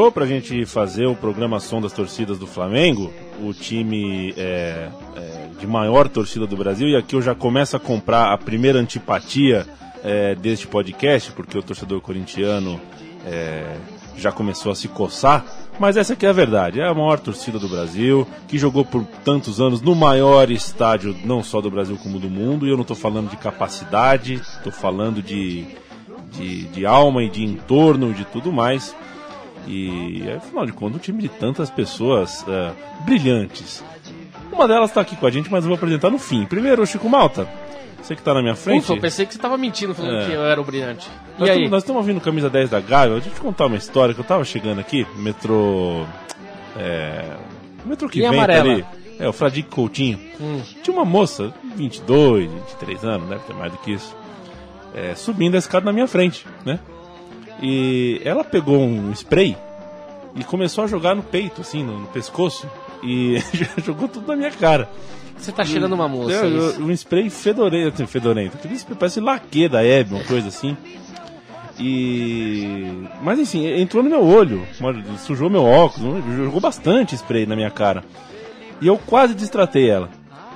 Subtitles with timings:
[0.00, 5.66] Demorou pra gente fazer o programação das torcidas do Flamengo, o time é, é, de
[5.66, 9.66] maior torcida do Brasil, e aqui eu já começo a comprar a primeira antipatia
[10.02, 12.80] é, deste podcast, porque o torcedor corintiano
[13.26, 13.76] é,
[14.16, 15.44] já começou a se coçar.
[15.78, 19.04] Mas essa aqui é a verdade, é a maior torcida do Brasil, que jogou por
[19.22, 22.82] tantos anos no maior estádio, não só do Brasil como do mundo, e eu não
[22.82, 25.66] estou falando de capacidade, estou falando de,
[26.32, 28.96] de, de alma e de entorno, de tudo mais.
[29.66, 32.72] E afinal de contas, um time de tantas pessoas é,
[33.04, 33.84] brilhantes.
[34.52, 36.44] Uma delas está aqui com a gente, mas eu vou apresentar no fim.
[36.44, 37.46] Primeiro, o Chico Malta.
[38.02, 38.82] Você que está na minha frente.
[38.84, 40.26] Ufa, eu pensei que você tava mentindo falando É.
[40.26, 41.06] que eu era o brilhante.
[41.36, 41.54] E Nós aí?
[41.56, 43.14] estamos- Nós estamos ouvindo camisa 10 da Gávea.
[43.16, 46.04] Deixa eu te contar uma história que eu tava chegando aqui, metrô.
[46.76, 47.24] É.
[47.84, 48.84] Metrô que Linha vem tá ali.
[49.18, 50.18] É, o Fradique Coutinho.
[50.40, 50.62] Hum.
[50.82, 54.16] Tinha uma moça, 22, 23 anos, deve ter mais do que isso,
[54.94, 56.80] é, subindo a escada na minha frente, né?
[57.62, 59.56] E ela pegou um spray
[60.34, 62.68] e começou a jogar no peito, assim, no, no pescoço,
[63.02, 63.36] e
[63.84, 64.88] jogou tudo na minha cara.
[65.36, 66.34] Você tá cheirando uma moça.
[66.34, 66.82] É, isso.
[66.82, 68.56] um spray fedorento, assim, fedorento.
[68.56, 70.76] Aquele spray parece laque da Hebe, uma coisa assim.
[71.78, 73.08] E.
[73.22, 74.66] Mas assim, entrou no meu olho,
[75.18, 78.04] sujou meu óculos, jogou bastante spray na minha cara.
[78.82, 80.10] E eu quase destratei ela.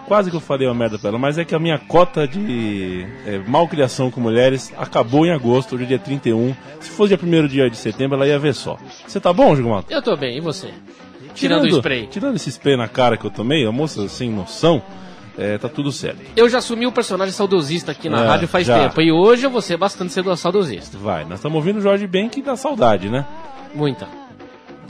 [0.07, 3.07] Quase que eu falei uma merda pra ela, mas é que a minha cota de
[3.27, 6.55] é, malcriação com mulheres acabou em agosto, hoje é dia 31.
[6.81, 8.77] Se fosse dia 1 dia de setembro, ela ia ver só.
[9.07, 9.91] Você tá bom, Gilmato?
[9.91, 10.69] Eu tô bem, e você?
[11.35, 12.07] Tirando o spray.
[12.07, 14.83] Tirando esse spray na cara que eu tomei, a moça sem noção,
[15.39, 16.19] é, tá tudo certo.
[16.37, 18.79] Eu já assumi o personagem saudosista aqui na É, rádio faz já.
[18.89, 19.01] tempo.
[19.01, 20.99] E hoje eu vou ser bastante saudosista.
[20.99, 23.25] Vai, nós estamos ouvindo o Jorge Ben que dá saudade, né?
[23.75, 24.07] Muita.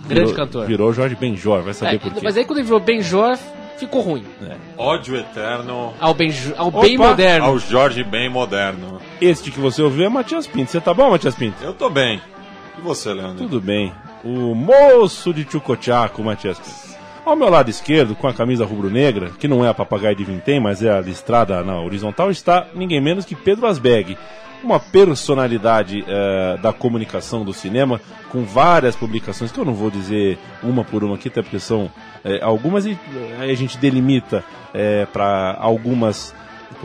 [0.06, 0.66] Grande Virou- cantor.
[0.66, 2.20] Virou Jorge Benjor, vai saber É, por quê.
[2.22, 3.38] mas aí quando ele virou Benjor,
[3.76, 4.24] ficou ruim.
[4.76, 7.44] Ódio eterno Ao bem, ao bem Opa, moderno.
[7.46, 9.00] ao Jorge bem moderno.
[9.20, 10.70] Este que você ouviu é Matias Pinto.
[10.70, 11.62] Você tá bom, Matias Pinto?
[11.62, 12.20] Eu tô bem.
[12.78, 13.38] E você, Leandro?
[13.38, 13.92] Tudo bem.
[14.24, 16.94] O moço de Chucochaco, Matias Pinto.
[17.24, 20.60] Ao meu lado esquerdo, com a camisa rubro-negra, que não é a papagaio de vintém,
[20.60, 24.18] mas é a listrada na horizontal, está ninguém menos que Pedro Asbeg.
[24.64, 30.38] Uma personalidade eh, da comunicação do cinema, com várias publicações, que eu não vou dizer
[30.62, 31.90] uma por uma aqui, até porque são
[32.24, 34.42] eh, algumas, e eh, a gente delimita
[35.12, 36.34] para algumas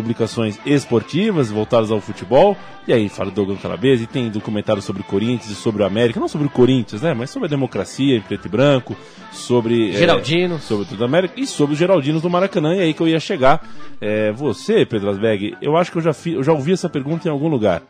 [0.02, 2.56] publicações esportivas voltadas ao futebol.
[2.88, 5.86] E aí fala do Douglas Calabrese, e tem documentário sobre o Corinthians e sobre o
[5.86, 7.14] América, não sobre o Corinthians, né?
[7.14, 8.96] Mas sobre a democracia em preto e branco,
[9.32, 9.90] sobre.
[9.90, 10.64] eh, Geraldinos.
[10.64, 12.76] sobre tudo da América e sobre os Geraldinos do Maracanã.
[12.76, 13.68] E aí que eu ia chegar.
[14.02, 17.28] Eh, você, Pedro Asberg, eu acho que eu já, fi- eu já ouvi essa pergunta
[17.28, 17.82] em algum lugar.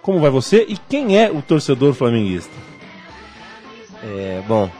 [0.00, 2.52] Como vai você e quem é o torcedor flamenguista?
[4.04, 4.70] É, bom,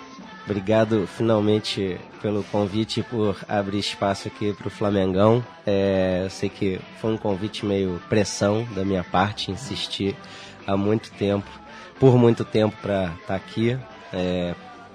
[0.46, 5.44] obrigado finalmente pelo convite por abrir espaço aqui para o Flamengão.
[5.66, 10.16] É, eu sei que foi um convite meio pressão da minha parte, insistir
[10.64, 11.50] há muito tempo,
[11.98, 13.76] por muito tempo para estar aqui,
[14.12, 14.54] é,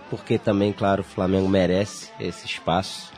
[0.09, 3.11] porque também, claro, o Flamengo merece esse espaço.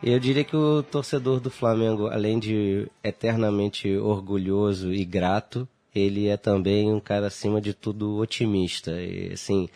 [0.00, 6.36] Eu diria que o torcedor do Flamengo, além de eternamente orgulhoso e grato, ele é
[6.36, 8.92] também um cara acima de tudo otimista.
[8.92, 9.68] E assim,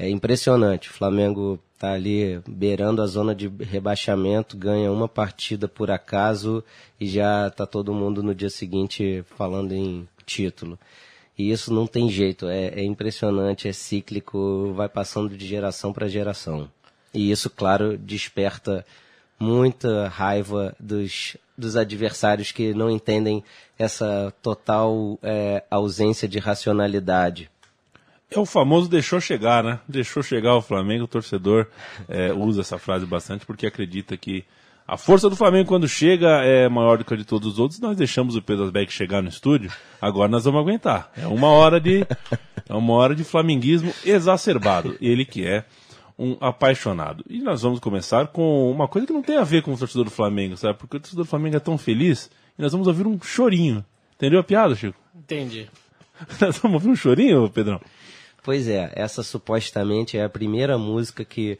[0.00, 0.88] é impressionante.
[0.88, 6.64] O Flamengo tá ali beirando a zona de rebaixamento, ganha uma partida por acaso
[6.98, 10.78] e já tá todo mundo no dia seguinte falando em título.
[11.36, 16.08] E isso não tem jeito, é, é impressionante, é cíclico, vai passando de geração para
[16.08, 16.70] geração.
[17.12, 18.86] E isso, claro, desperta
[19.38, 23.44] muita raiva dos, dos adversários que não entendem
[23.78, 27.50] essa total é, ausência de racionalidade.
[28.30, 29.80] É o famoso deixou chegar, né?
[29.88, 31.66] Deixou chegar o Flamengo, o torcedor
[32.08, 34.44] é, usa essa frase bastante porque acredita que
[34.86, 37.80] a força do Flamengo quando chega é maior do que a de todos os outros.
[37.80, 41.12] Nós deixamos o Pedro Asbeck chegar no estúdio, agora nós vamos aguentar.
[41.16, 42.06] É uma hora de
[42.68, 44.96] é uma hora de flamenguismo exacerbado.
[45.00, 45.64] Ele que é
[46.18, 47.24] um apaixonado.
[47.28, 50.04] E nós vamos começar com uma coisa que não tem a ver com o torcedor
[50.04, 50.78] do Flamengo, sabe?
[50.78, 53.84] Porque o torcedor do Flamengo é tão feliz e nós vamos ouvir um chorinho.
[54.16, 54.98] Entendeu a piada, Chico?
[55.16, 55.68] Entendi.
[56.38, 57.80] Nós vamos ouvir um chorinho, Pedrão?
[58.42, 61.58] Pois é, essa supostamente é a primeira música que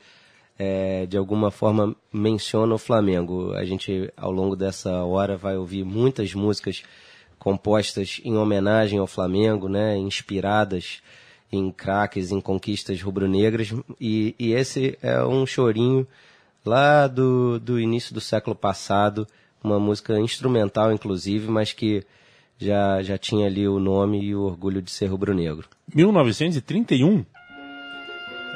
[0.58, 3.52] é, de alguma forma menciona o Flamengo.
[3.54, 6.82] A gente, ao longo dessa hora, vai ouvir muitas músicas
[7.38, 11.02] compostas em homenagem ao Flamengo, né, inspiradas
[11.50, 13.72] em craques, em conquistas rubro-negras.
[14.00, 16.06] E, e esse é um chorinho
[16.64, 19.26] lá do, do início do século passado,
[19.62, 22.04] uma música instrumental, inclusive, mas que
[22.60, 25.66] já, já tinha ali o nome e o orgulho de ser rubro-negro.
[25.94, 27.24] 1931?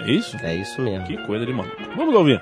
[0.00, 0.36] É isso?
[0.38, 1.06] É isso mesmo.
[1.06, 1.76] Que coisa de maluco.
[1.96, 2.40] Vamos ouvir.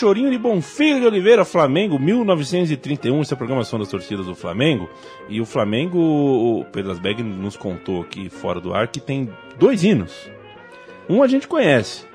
[0.00, 3.20] Chorinho de Bonfilho de Oliveira, Flamengo, 1931.
[3.20, 4.88] Essa é a programação das torcidas do Flamengo.
[5.28, 9.84] E o Flamengo, o Pedro Asberg nos contou aqui fora do ar que tem dois
[9.84, 10.30] hinos.
[11.06, 12.08] Um a gente conhece.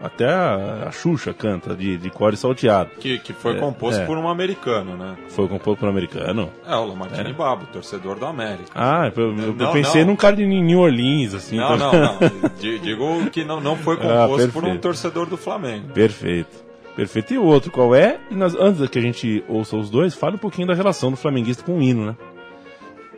[0.00, 2.90] Até a, a Xuxa canta de, de core salteado.
[3.00, 4.06] Que, que foi É, composto é.
[4.06, 5.14] por um americano, né?
[5.28, 6.50] Foi composto por um americano.
[6.66, 8.70] É, o Lamartine Babo, torcedor do América.
[8.74, 10.08] Ah, eu, eu Não, pensei não.
[10.12, 11.56] num cara de New Orleans, assim.
[11.56, 12.18] Não, então- não, não.
[12.58, 15.88] Di- Digo que não, não foi Ah, composto por um torcedor do Flamengo.
[15.92, 16.64] Perfeito.
[16.96, 17.34] Perfeito.
[17.34, 18.18] E o outro qual é?
[18.30, 21.16] E nós, antes que a gente ouça os dois, fale um pouquinho da relação do
[21.16, 22.16] flamenguista com o hino, né?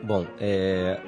[0.02, 1.00] Bom, é,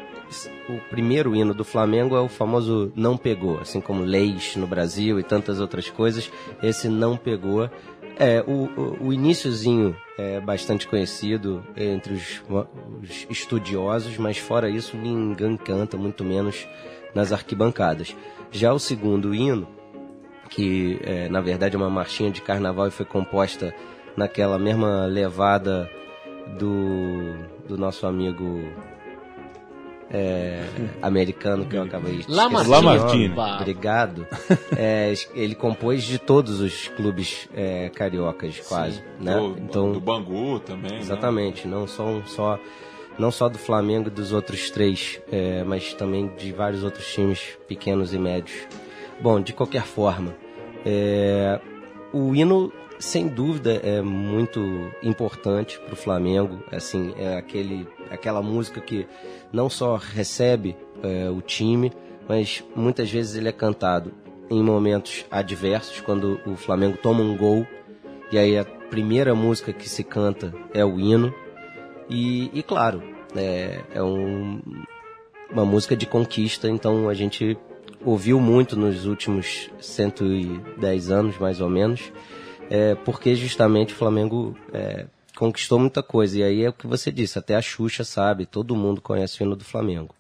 [0.69, 5.19] o primeiro hino do Flamengo é o famoso Não Pegou, assim como Leis no Brasil
[5.19, 6.31] e tantas outras coisas.
[6.63, 7.69] Esse Não Pegou.
[8.17, 12.43] É, o, o, o iniciozinho é bastante conhecido entre os,
[13.03, 16.69] os estudiosos, mas fora isso ninguém canta, muito menos
[17.15, 18.15] nas arquibancadas.
[18.53, 19.67] Já o segundo hino,
[20.51, 23.73] que é, na verdade é uma marchinha de carnaval e foi composta
[24.17, 25.89] naquela mesma levada
[26.59, 27.33] do,
[27.69, 28.65] do nosso amigo
[30.13, 30.65] é,
[31.01, 32.31] americano que eu acabei de
[32.69, 33.33] Lamartine.
[33.61, 34.27] Obrigado.
[34.77, 39.03] É, ele compôs de todos os clubes é, cariocas, quase.
[39.21, 39.35] Né?
[39.37, 40.93] Do, então, do Bangu também.
[40.93, 40.99] né?
[41.01, 42.59] Exatamente, não só, um- só
[43.19, 47.59] não só do Flamengo e dos outros três, é, mas também de vários outros times
[47.69, 48.67] pequenos e médios.
[49.21, 50.35] Bom, de qualquer forma,
[50.85, 51.61] é,
[52.13, 56.63] o hino sem dúvida é muito importante para o Flamengo.
[56.73, 59.07] Assim, é aquele, aquela música que
[59.53, 61.93] não só recebe é, o time,
[62.29, 64.13] mas muitas vezes ele é cantado
[64.51, 67.67] em momentos adversos, quando o Flamengo toma um gol
[68.33, 71.33] e aí a primeira música que se canta é o hino.
[72.09, 73.03] E, e claro,
[73.37, 74.61] é, é um-
[75.53, 77.57] uma música de conquista, então a gente
[78.05, 82.13] ouviu muito nos últimos 110 anos, mais ou menos,
[82.71, 86.39] é, porque justamente o Flamengo é, conquistou muita coisa.
[86.39, 89.45] E aí é o que você disse, até a Xuxa sabe, todo mundo conhece o
[89.45, 90.15] hino do Flamengo.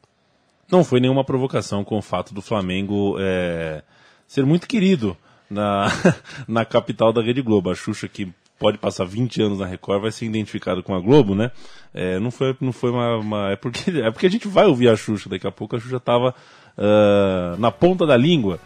[0.70, 3.82] Não foi nenhuma provocação com o fato do Flamengo é,
[4.26, 5.16] ser muito querido
[5.48, 5.88] na,
[6.46, 7.70] na capital da Rede Globo.
[7.70, 11.34] A Xuxa, que pode passar 20 anos na Record, vai ser identificado com a Globo,
[11.34, 11.50] né?
[11.92, 14.88] É, não foi, não foi uma, uma- É, porque, é porque a gente vai ouvir
[14.88, 15.74] a Xuxa daqui a pouco.
[15.74, 16.34] A Xuxa estava
[17.58, 18.58] na ponta da língua,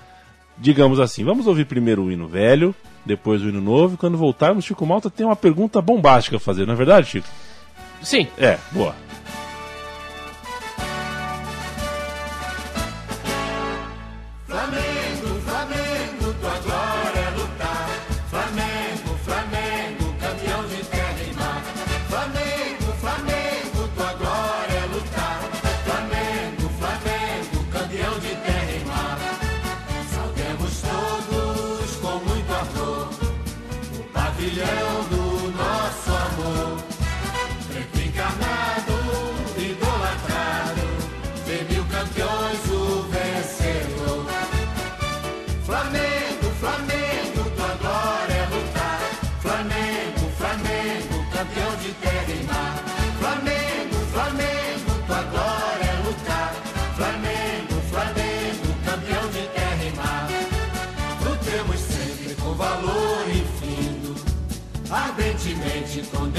[0.56, 1.24] digamos assim.
[1.24, 3.94] Vamos ouvir primeiro o hino velho, depois o hino novo.
[3.94, 7.28] E quando voltarmos, Chico Malta tem uma pergunta bombástica a fazer, não é verdade, Chico?
[8.02, 8.26] Sim.
[8.38, 8.94] É, boa.
[51.74, 52.84] De terra e mar.
[53.18, 56.54] Flamengo, Flamengo, tua glória é lutar.
[56.96, 60.28] Flamengo, Flamengo, campeão de terra e mar.
[61.24, 64.14] Lutemos sempre com valor infindo,
[64.88, 66.33] ardentemente condenando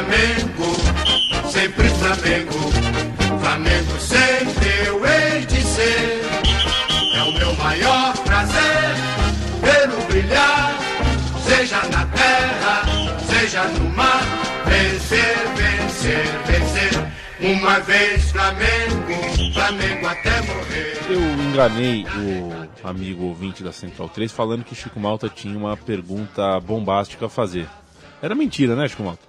[0.00, 2.58] Flamengo, sempre Flamengo,
[3.38, 6.22] Flamengo sempre eu hei de ser.
[7.16, 8.94] É o meu maior prazer
[9.60, 10.78] pelo brilhar,
[11.44, 12.82] seja na terra,
[13.26, 14.22] seja no mar.
[14.64, 17.12] Vencer, vencer, vencer.
[17.38, 20.98] Uma vez Flamengo, Flamengo até morrer.
[21.10, 26.58] Eu enganei o amigo ouvinte da Central 3 falando que Chico Malta tinha uma pergunta
[26.58, 27.68] bombástica a fazer.
[28.22, 29.28] Era mentira, né, Chico Malta?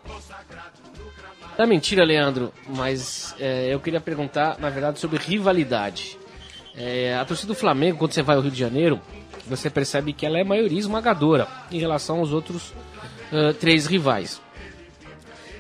[1.58, 6.18] É mentira, Leandro, mas é, eu queria perguntar, na verdade, sobre rivalidade.
[6.76, 9.00] É, a torcida do Flamengo, quando você vai ao Rio de Janeiro,
[9.46, 12.74] você percebe que ela é maioria esmagadora em relação aos outros
[13.32, 14.42] ah, três rivais.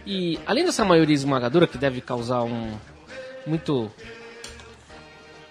[0.05, 2.71] E além dessa maioria esmagadora, que deve causar um
[3.45, 3.91] muito.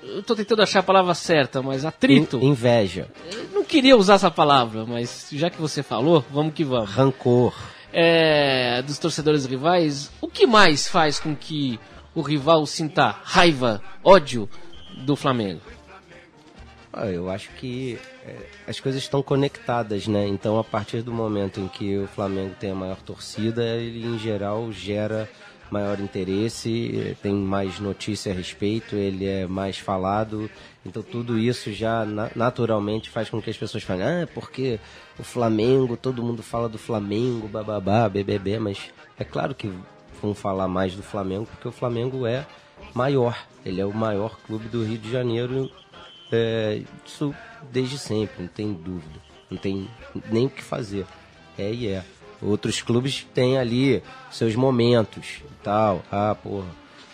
[0.03, 2.39] Eu tô tentando achar a palavra certa, mas atrito.
[2.39, 6.65] In- inveja, Eu não queria usar essa palavra, mas já que você falou, vamos que
[6.65, 6.91] vamos.
[6.91, 7.55] rancor.
[7.93, 11.79] É, dos torcedores rivais, o que mais faz com que
[12.15, 14.49] o rival sinta raiva, ódio
[15.05, 15.61] do Flamengo?
[16.93, 20.27] Ah, eu acho que é, as coisas estão conectadas, né?
[20.27, 24.19] Então, a partir do momento em que o Flamengo tem a maior torcida, ele em
[24.19, 25.29] geral gera
[25.71, 30.51] maior interesse, tem mais notícia a respeito, ele é mais falado.
[30.85, 34.79] Então, tudo isso já na- naturalmente faz com que as pessoas falem: ah, porque
[35.19, 38.79] o Flamengo, todo mundo fala do Flamengo, bababá, BBB, mas
[39.19, 39.73] é claro que
[40.21, 42.47] vão falar mais do Flamengo porque o Flamengo é
[42.95, 43.37] maior.
[43.65, 45.71] Ele é o maior clube do Rio de Janeiro
[46.33, 47.35] é, isso
[47.71, 49.21] desde sempre, não tem dúvida.
[49.51, 49.89] Não tem
[50.31, 51.05] nem o que fazer.
[51.59, 52.05] É e é.
[52.43, 56.03] Outros clubes têm ali seus momentos e tal.
[56.11, 56.67] Ah, porra,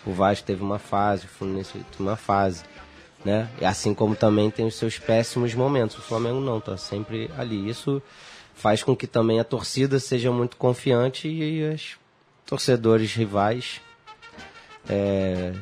[0.05, 2.63] o Vasco teve uma fase, o Fluminense teve uma fase.
[3.25, 3.49] Né?
[3.59, 5.97] E assim como também tem os seus péssimos momentos.
[5.97, 7.67] O Flamengo não, tá sempre ali.
[7.69, 8.01] Isso
[8.55, 11.97] faz com que também a torcida seja muito confiante e os
[12.45, 13.81] torcedores rivais
[14.87, 15.53] é,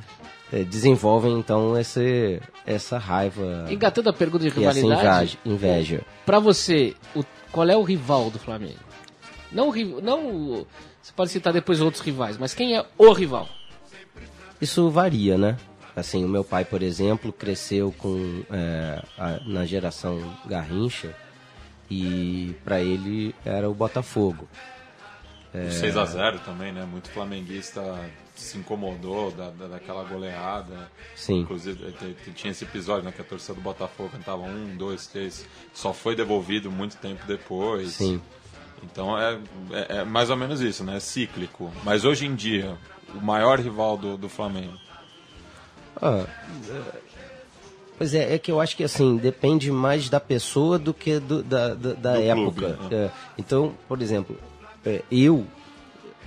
[0.53, 5.55] é, desenvolvem então esse, essa raiva, Engatando a pergunta de e essa rivalidade, inveja.
[5.97, 6.01] inveja.
[6.25, 8.79] pra você, o- qual é o rival do Flamengo?
[9.51, 9.71] Não,
[10.01, 10.65] não
[11.01, 13.47] você pode citar depois outros rivais, mas quem é o rival?
[14.59, 15.57] Isso varia, né?
[15.95, 21.15] Assim, o meu pai, por exemplo, cresceu com é, a- na geração Garrincha
[21.89, 24.47] e para ele era o Botafogo.
[25.53, 26.83] O 6x0 também, né?
[26.85, 27.81] Muito flamenguista
[28.35, 30.91] se incomodou da, da- daquela goleada.
[31.15, 31.41] Sim.
[31.41, 33.13] Inclusive, te- tinha esse episódio, né?
[33.13, 35.45] Que a torcida do Botafogo cantava um, dois, três.
[35.73, 37.91] Só foi devolvido muito tempo depois.
[37.93, 38.21] Sim.
[38.83, 39.37] Então é,
[39.71, 40.97] é, é mais ou menos isso, né?
[40.97, 41.71] É cíclico.
[41.83, 42.77] Mas hoje em dia,
[43.13, 44.73] o maior rival do, do Flamengo.
[46.01, 46.25] Ah,
[46.69, 46.81] é,
[47.97, 51.41] pois é, é que eu acho que assim, depende mais da pessoa do que do-
[51.43, 52.51] da, da, da Do época.
[52.51, 52.77] clube, né?
[52.91, 54.37] É, então, por exemplo,
[54.85, 55.45] é, eu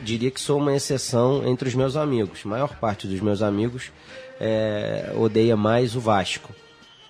[0.02, 2.40] diria que sou uma exceção entre os meus amigos.
[2.45, 3.90] A maior parte dos meus amigos
[4.40, 6.52] é, odeia mais o Vasco.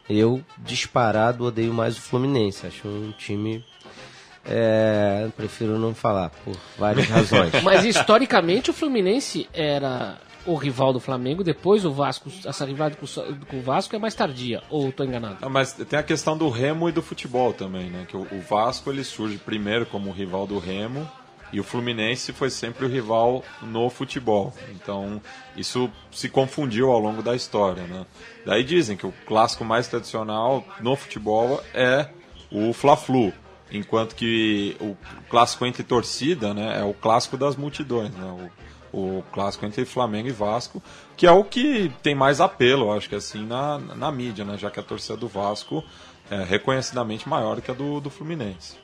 [0.08, 2.66] Eu, disparado, odeio mais o Fluminense.
[2.66, 3.62] Acho um time.
[4.48, 7.52] É, prefiro não falar, por várias razões.
[7.62, 13.56] Mas historicamente o Fluminense era o rival do Flamengo, depois o Vasco, essa rivalidade com,
[13.56, 15.36] o Vasco é mais tardia, ou estou enganado?
[15.42, 18.06] Ah, mas tem a questão do Remo e do futebol também, né?
[18.08, 21.06] Que o, o Vasco ele surge primeiro como rival do Remo
[21.52, 24.54] e o Fluminense foi sempre o rival no futebol.
[24.70, 25.20] Então
[25.56, 28.06] isso se confundiu ao longo da história, né?
[28.46, 32.08] Daí dizem que o clássico mais tradicional no futebol é
[32.50, 33.32] o Fla-Flu,
[33.70, 34.96] enquanto que o
[35.28, 38.50] clássico entre torcida, né, é o clássico das multidões, né?
[38.92, 40.82] O, o clássico entre Flamengo e Vasco,
[41.16, 44.56] que é o que tem mais apelo, acho que assim, na, na mídia, né?
[44.56, 45.84] Já que a torcida do Vasco
[46.30, 48.76] é reconhecidamente maior que a do, do Fluminense.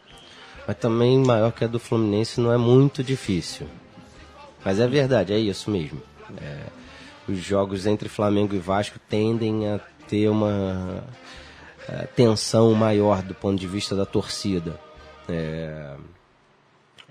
[0.66, 3.66] Mas também maior que a do Fluminense não é muito difícil.
[4.64, 6.02] Mas é verdade, é isso mesmo.
[6.40, 6.58] É,
[7.28, 11.04] os jogos entre Flamengo e Vasco tendem a ter uma
[11.88, 14.78] é, tensão maior do ponto de vista da torcida.
[15.28, 15.94] É,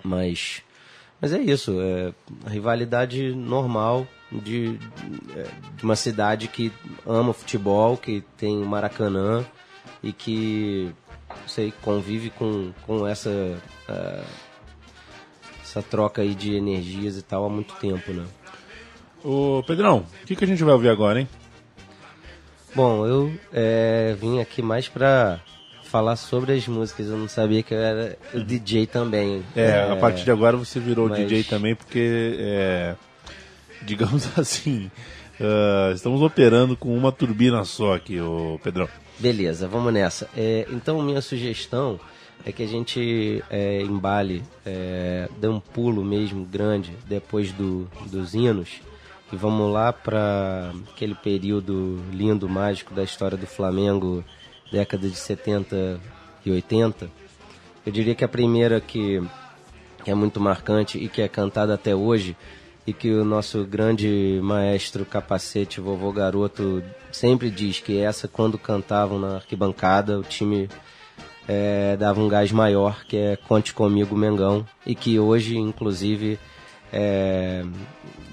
[0.04, 0.62] mas,
[1.22, 2.14] mas é isso, é
[2.50, 4.80] rivalidade normal de,
[5.36, 6.72] é, de uma cidade que
[7.06, 9.46] ama futebol, que tem o Maracanã
[10.02, 10.94] e que
[11.48, 14.24] sei, convive com, com essa, ah,
[15.62, 18.26] essa troca aí de energias e tal há muito tempo, né?
[19.24, 21.28] Ô, Pedrão, o que, que a gente vai ouvir agora, hein?
[22.76, 25.40] Bom, eu é, vim aqui mais pra
[25.84, 29.44] falar sobre as músicas, eu não sabia que eu era o DJ também.
[29.56, 32.96] É, a partir de agora você virou mas- DJ também, porque, é,
[33.84, 34.90] digamos assim,
[35.40, 38.90] ah, estamos operando com uma turbina só aqui, ô Pedrão.
[39.20, 40.28] Beleza, vamos nessa.
[40.36, 42.00] É, então, minha sugestão
[42.44, 48.34] é que a gente é, embale, é, dê um pulo mesmo grande depois do, dos
[48.34, 48.82] hinos
[49.34, 54.24] e vamos lá para aquele período lindo, mágico da história do Flamengo,
[54.72, 56.00] década de 70
[56.46, 57.10] e 80.
[57.84, 59.24] Eu diria que a primeira que
[60.06, 62.38] é muito marcante e que é cantada até hoje
[62.86, 69.18] e que o nosso grande maestro capacete, vovô garoto, sempre diz que essa quando cantavam
[69.18, 70.70] na arquibancada o time
[71.48, 76.38] é, dava um gás maior, que é Conte Comigo Mengão, e que hoje, inclusive,
[76.94, 77.66] é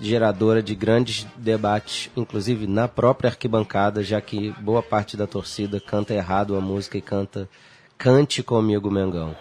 [0.01, 6.15] geradora de grandes debates, inclusive na própria arquibancada, já que boa parte da torcida canta
[6.15, 7.49] errado a música e canta
[7.99, 9.37] Cante Comigo Mengão.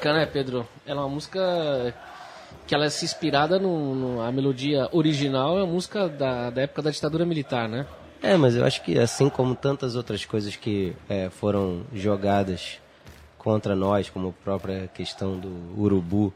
[0.00, 0.66] Polêmica, né, Pedro?
[0.86, 1.94] Ela é uma música
[2.66, 6.62] que ela é se inspirada no, no- a melodia original é uma música da, da
[6.62, 7.86] época da ditadura militar, né?
[8.22, 12.78] É, mas eu acho que assim como tantas outras coisas que é, foram jogadas
[13.38, 15.48] contra nós, como a própria questão do
[15.80, 16.32] urubu,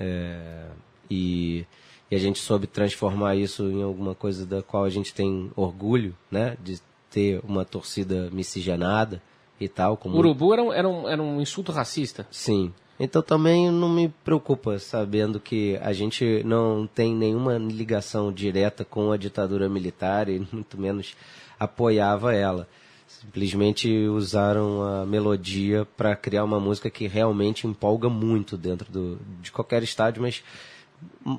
[0.00, 0.64] é,
[1.10, 1.66] e,
[2.10, 6.16] e a gente soube transformar isso em alguma coisa da qual a gente tem orgulho,
[6.30, 6.56] né?
[6.62, 9.20] De ter uma torcida miscigenada
[9.64, 9.96] e tal.
[9.96, 12.26] Como Urubu era um, era um, era um insulto racista.
[12.30, 12.72] Sim.
[12.98, 19.10] Então também não me preocupa sabendo que a gente não tem nenhuma ligação direta com
[19.10, 21.16] a ditadura militar e muito menos
[21.58, 22.68] apoiava ela.
[23.08, 29.52] Simplesmente usaram a melodia para criar uma música que realmente empolga muito dentro do, de
[29.52, 30.42] qualquer estádio, mas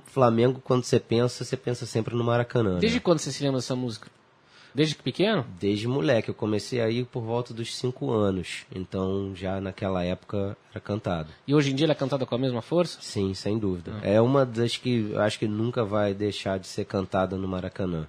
[0.06, 2.76] Flamengo, quando você pensa, você pensa sempre no Maracanã.
[2.76, 2.80] né?
[2.80, 4.10] Desde quando você se lembra dessa música?
[4.74, 5.46] Desde pequeno?
[5.60, 8.66] Desde moleque, eu comecei aí por volta dos 5 anos.
[8.74, 11.30] Então já naquela época era cantado.
[11.48, 12.98] E hoje em dia ela é cantada com a mesma força?
[13.02, 13.94] Sim, sem dúvida.
[14.02, 18.08] É uma das que eu acho que nunca vai deixar de ser cantada no Maracanã.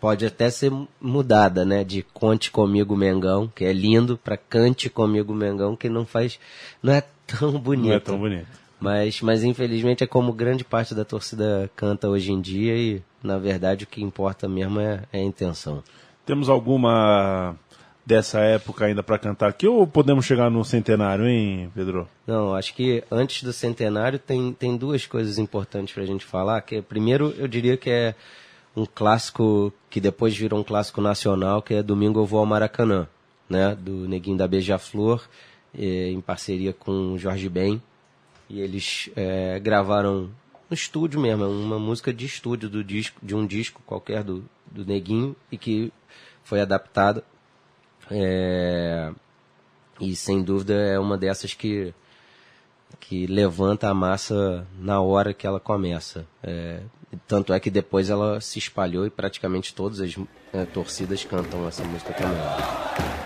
[0.00, 1.82] Pode até ser mudada, né?
[1.82, 6.38] De Conte Comigo Mengão, que é lindo, para Cante Comigo Mengão, que não faz.
[6.82, 7.88] não é tão bonito.
[7.88, 8.65] Não é tão bonito.
[8.78, 13.38] Mas, mas infelizmente é como grande parte da torcida canta hoje em dia e, na
[13.38, 15.82] verdade, o que importa mesmo é, é a intenção.
[16.26, 17.56] Temos alguma
[18.04, 22.08] dessa época ainda para cantar aqui ou podemos chegar no centenário, hein, Pedro?
[22.24, 26.60] Não, acho que antes do centenário tem, tem duas coisas importantes pra gente falar.
[26.60, 28.14] Que é, primeiro, eu diria que é
[28.76, 33.08] um clássico que depois virou um clássico nacional, que é Domingo Eu Vou ao Maracanã,
[33.48, 33.74] né?
[33.74, 35.26] Do Neguinho da Beija-Flor,
[35.76, 37.82] eh, em parceria com o Jorge Ben.
[38.48, 40.30] E eles eh, gravaram
[40.68, 44.44] no estúdio mesmo, é uma música de estúdio do disco, de um disco qualquer do,
[44.70, 45.92] do Neguinho e que
[46.42, 47.24] foi adaptada.
[48.10, 49.12] É,
[50.00, 51.94] e sem dúvida é uma dessas que
[53.00, 56.26] que levanta a massa na hora que ela começa.
[56.42, 56.80] É,
[57.26, 60.14] tanto é que depois ela se espalhou e praticamente todas as
[60.52, 63.25] é, torcidas cantam essa música também.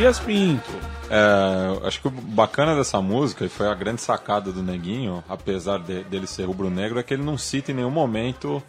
[0.00, 0.70] Matias Pinto.
[1.10, 5.76] É, acho que o bacana dessa música, e foi a grande sacada do Neguinho, apesar
[5.78, 8.62] de- dele ser rubro-negro, é que ele não cita em nenhum momento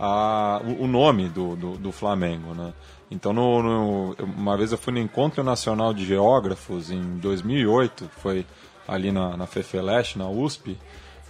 [0.00, 2.72] a- o, o nome do, do, do Flamengo, né?
[3.10, 8.20] Então, no- no- uma vez eu fui no Encontro Nacional de Geógrafos, em 2008, que
[8.22, 8.46] foi
[8.86, 10.74] ali na, na FEFELESH, na USP,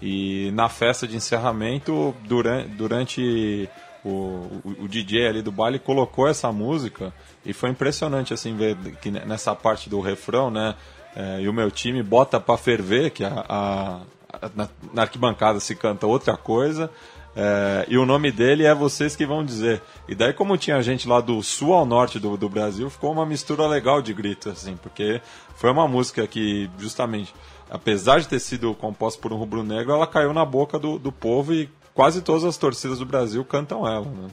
[0.01, 3.69] e na festa de encerramento, durante, durante
[4.09, 7.13] o, o, DJ ali do baile colocou essa música
[7.45, 10.75] e foi impressionante assim ver que nessa parte do refrão, né?
[11.17, 14.01] é, e o meu time bota pra ferver, que a, a-
[14.43, 16.91] a- na, na arquibancada se canta outra coisa.
[17.35, 19.81] é, e o nome dele é vocês que vão dizer.
[20.09, 23.25] E daí, como tinha gente lá do sul ao norte do, do Brasil, ficou uma
[23.27, 25.21] mistura legal de gritos, assim, porque
[25.57, 27.35] foi uma música que, justamente,
[27.71, 31.53] apesar de ter sido composta por um rubro-negro, ela caiu na boca do, do povo
[31.55, 31.69] e
[31.99, 34.29] quase todas as torcidas do Brasil cantam ela, né?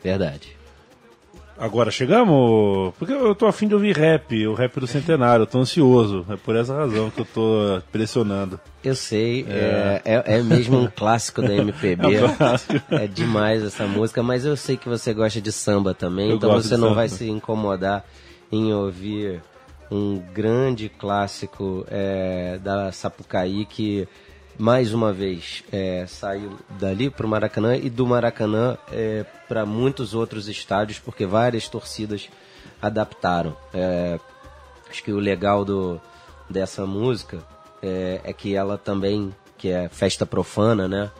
[0.00, 0.56] Verdade.
[1.58, 2.94] Agora chegamos?
[2.96, 6.24] Porque eu tô afim de ouvir rap, o rap do centenário, eu tô ansioso.
[6.30, 8.60] É por essa razão que eu tô pressionando.
[8.84, 12.14] Eu sei, é, é, é mesmo um clássico da MPB.
[12.14, 12.80] É um clássico.
[12.94, 16.52] É demais essa música, mas eu sei que você gosta de samba também, Eu então
[16.52, 16.94] você não samba.
[16.94, 18.04] vai se incomodar
[18.52, 19.42] em ouvir
[19.90, 24.06] um grande clássico é, da Sapucaí que
[24.58, 30.14] mais uma vez é, saiu dali para o Maracanã e do Maracanã é, para muitos
[30.14, 32.28] outros estádios, porque várias torcidas
[32.82, 33.56] adaptaram.
[33.72, 34.18] É,
[34.90, 36.00] acho que o legal do,
[36.50, 37.38] dessa música
[37.80, 41.10] é, é que ela também, que é festa profana, né?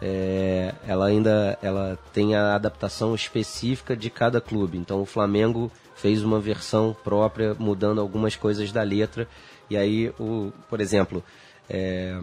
[0.00, 4.78] É, ela ainda ela tem a adaptação específica de cada clube.
[4.78, 9.28] Então o Flamengo fez uma versão própria, mudando algumas coisas da letra.
[9.70, 11.22] E aí, o, por exemplo,
[11.70, 12.18] é,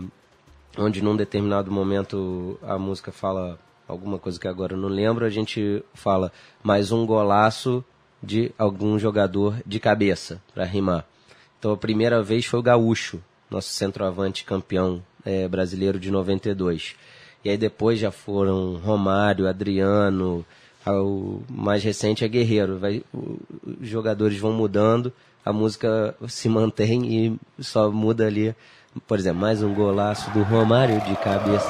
[0.78, 5.30] onde num determinado momento a música fala alguma coisa que agora eu não lembro, a
[5.30, 6.32] gente fala
[6.64, 7.84] mais um golaço
[8.22, 11.06] de algum jogador de cabeça, para rimar.
[11.58, 16.96] Então a primeira vez foi o Gaúcho, nosso centroavante campeão eh, brasileiro de 92.
[17.44, 20.46] E aí depois já foram Romário, Adriano,
[20.86, 22.78] o mais recente é Guerreiro.
[22.78, 25.12] Vai, os jogadores vão mudando,
[25.44, 28.56] a música se mantém e só muda ali.
[29.08, 31.70] Por exemplo, mais um golaço do Romário de cabeça.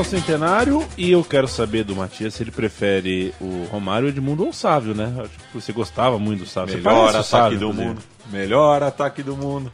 [0.00, 4.48] Ao centenário e eu quero saber do Matias se ele prefere o Romário, Edmundo ou
[4.48, 5.14] o Sávio, né?
[5.18, 6.76] Acho que você gostava muito do Sávio.
[6.78, 7.88] Melhor ataque Sávio, do inclusive.
[7.88, 8.02] mundo.
[8.30, 9.70] Melhor ataque do mundo.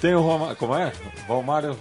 [0.00, 0.56] Tem o Romário.
[0.56, 0.92] Como é?
[1.28, 1.76] Romário.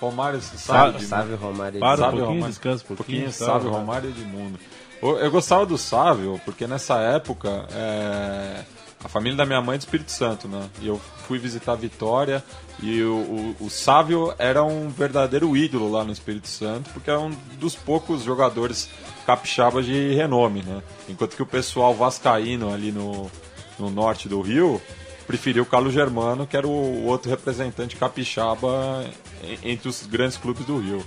[0.00, 1.04] Romário sabe.
[1.04, 1.80] Sávio Romário.
[1.80, 2.48] Para um Sabe, pouquinho, Romário?
[2.48, 3.24] descansa um pouquinho.
[3.24, 3.52] pouquinho tá?
[3.52, 4.58] sabe Romário Edmundo.
[5.02, 8.64] Eu, eu gostava do Sávio, porque nessa época é,
[9.04, 10.68] a família da minha mãe é do Espírito Santo, né?
[10.80, 12.42] E eu fui visitar Vitória
[12.82, 17.20] e o, o, o Sávio era um verdadeiro ídolo lá no Espírito Santo, porque era
[17.20, 18.88] um dos poucos jogadores
[19.26, 20.82] capixabas de renome, né?
[21.08, 23.30] Enquanto que o pessoal vascaíno ali no,
[23.78, 24.80] no norte do Rio
[25.26, 29.04] preferiu o Carlos Germano, que era o outro representante capixaba
[29.42, 31.04] en- entre os grandes clubes do Rio.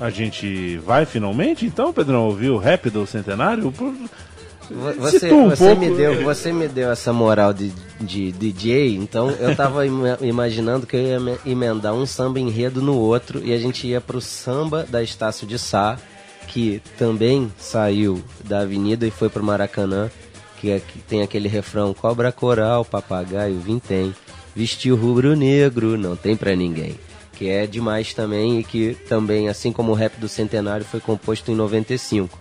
[0.00, 3.72] A gente vai finalmente, então, Pedrão, ouvir o rap do centenário?
[4.98, 6.22] Você, um você, pouco, me deu, é.
[6.22, 11.00] você me deu essa moral de, de DJ, então eu tava ima- imaginando que eu
[11.02, 15.02] ia me- emendar um samba enredo no outro e a gente ia pro samba da
[15.02, 15.98] Estácio de Sá,
[16.48, 20.10] que também saiu da avenida e foi pro Maracanã,
[20.60, 24.14] que, é- que tem aquele refrão Cobra Coral, Papagaio, Vintém,
[24.56, 26.94] vestiu rubro-negro, não tem pra ninguém.
[27.34, 31.50] Que é demais também e que também, assim como o rap do Centenário, foi composto
[31.50, 32.38] em 95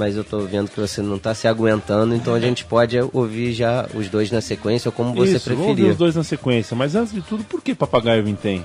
[0.00, 3.52] mas eu tô vendo que você não tá se aguentando, então a gente pode ouvir
[3.52, 5.92] já os dois na sequência ou como você Isso, vamos ouvir preferir.
[5.92, 6.74] os dois na sequência.
[6.74, 8.64] Mas antes de tudo, por que Papagaio Vintém?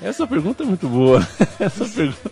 [0.00, 1.18] Essa pergunta é muito boa.
[1.60, 2.30] Essa pergunta...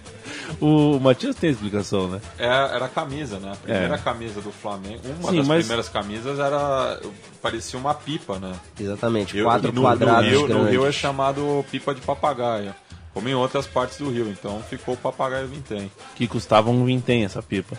[0.61, 2.21] O Matias tem explicação, né?
[2.39, 3.53] É, era a camisa, né?
[3.53, 3.99] A primeira É.
[3.99, 5.01] camisa do Flamengo.
[5.21, 7.01] Uma Sim, das mas- primeiras camisas era.
[7.41, 8.53] parecia uma pipa, né?
[8.79, 10.65] Exatamente, Eu- quatro no, quadrados no Rio, grandes.
[10.65, 12.75] no Rio é chamado pipa de papagaio.
[13.15, 15.91] Como em outras partes do Rio, então ficou papagaio vintém.
[16.17, 17.77] Que custava um vintém essa pipa.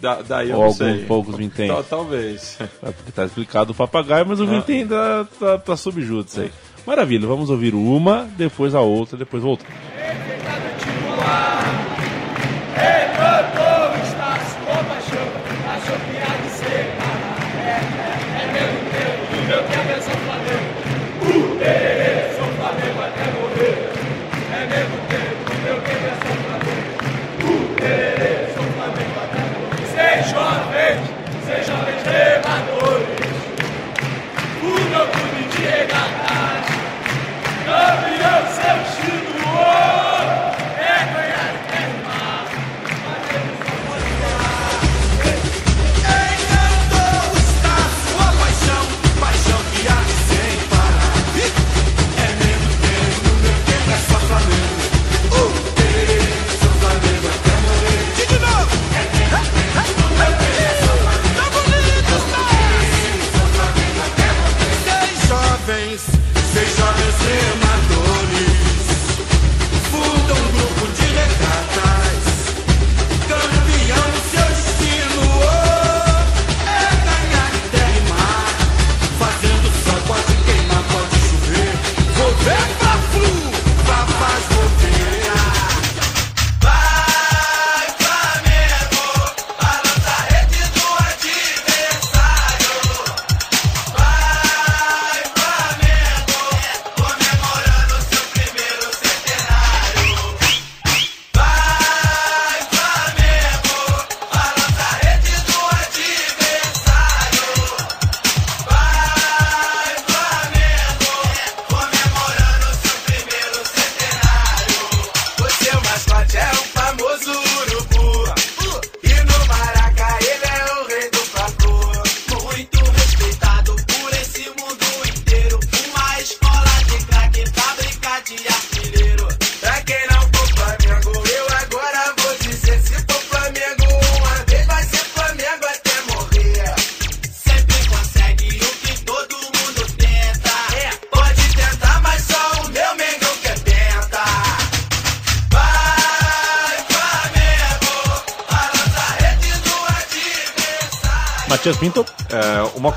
[0.00, 1.04] Da, daí eu Ou não alguns sei.
[1.04, 1.68] poucos vinténs.
[1.68, 2.58] Tal- talvez.
[2.82, 6.52] É porque tá explicado o papagaio, mas o vintém tá, tá, tá subjúdice aí.
[6.86, 9.66] Maravilha, vamos ouvir uma, depois a outra, depois outra.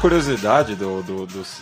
[0.03, 1.61] Curiosidade do, do, dos-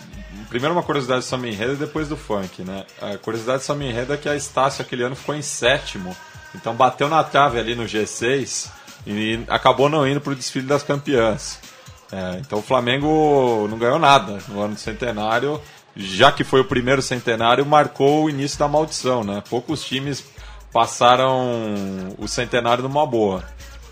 [0.49, 2.83] Primeiro uma curiosidade do Samba Enredo e depois do funk, né?
[2.99, 6.17] A curiosidade do Samba Enredo é que a Estácio aquele ano ficou em sétimo.
[6.55, 8.67] Então bateu na trave ali no G6
[9.05, 11.59] e acabou não indo pro desfile das campeãs.
[12.11, 15.61] É, então o Flamengo não ganhou nada no ano do centenário.
[15.95, 19.43] Já que foi o primeiro centenário, marcou o início da maldição, né?
[19.49, 20.23] Poucos times
[20.73, 23.43] passaram o centenário numa boa.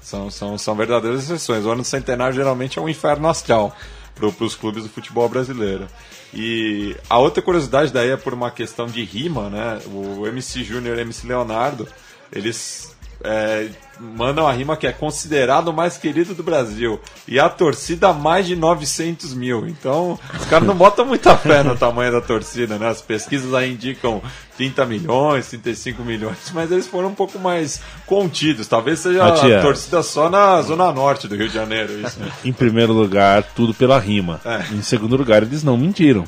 [0.02, 1.64] São, são, são verdadeiras exceções.
[1.66, 3.74] O ano do centenário geralmente é um inferno astral
[4.20, 5.88] para os clubes do futebol brasileiro.
[6.34, 9.80] E a outra curiosidade daí é por uma questão de rima, né?
[9.88, 11.88] O MC Júnior e o MC Leonardo,
[12.32, 17.00] eles é, mandam a rima que é considerado o mais querido do Brasil.
[17.28, 19.68] E a torcida, mais de 900 mil.
[19.68, 22.88] Então, os caras não botam muita fé no tamanho da torcida, né?
[22.88, 24.22] As pesquisas aí indicam
[24.58, 28.68] 30 milhões, 35 milhões, mas eles foram um pouco mais contidos.
[28.68, 29.60] Talvez seja Matias.
[29.60, 32.00] a torcida só na zona norte do Rio de Janeiro.
[32.00, 32.32] Isso, né?
[32.44, 34.40] Em primeiro lugar, tudo pela rima.
[34.46, 34.74] É.
[34.74, 36.26] Em segundo lugar, eles não mentiram.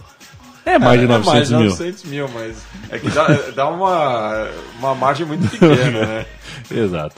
[0.66, 1.70] É mais de É, 900 mais de mil.
[1.70, 2.58] 900 mil, mas
[2.90, 4.48] é que dá, dá uma,
[4.80, 6.26] uma margem muito pequena, né?
[6.70, 7.16] Exato.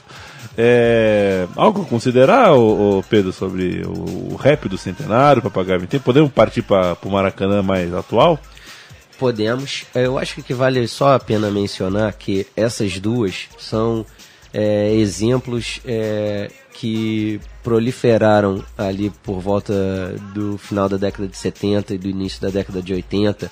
[0.58, 6.00] É, algo a considerar, ô, ô, Pedro, sobre o, o rap do centenário, Papagaio Vintém?
[6.00, 8.40] Podemos partir para o Maracanã mais atual?
[9.18, 9.86] Podemos.
[9.96, 14.06] É, Eu acho que vale só a pena mencionar que essas duas são
[14.54, 19.74] é, exemplos é, que proliferaram ali por volta
[20.34, 23.52] do final da década de 70 e do início da década de 80,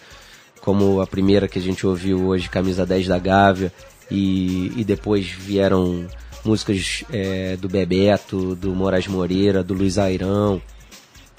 [0.62, 3.74] como a primeira que a gente ouviu hoje, Camisa 10 da Gávea,
[4.10, 6.06] e, e depois vieram
[6.46, 10.62] músicas é, do Bebeto, do Moraes Moreira, do Luiz Airão,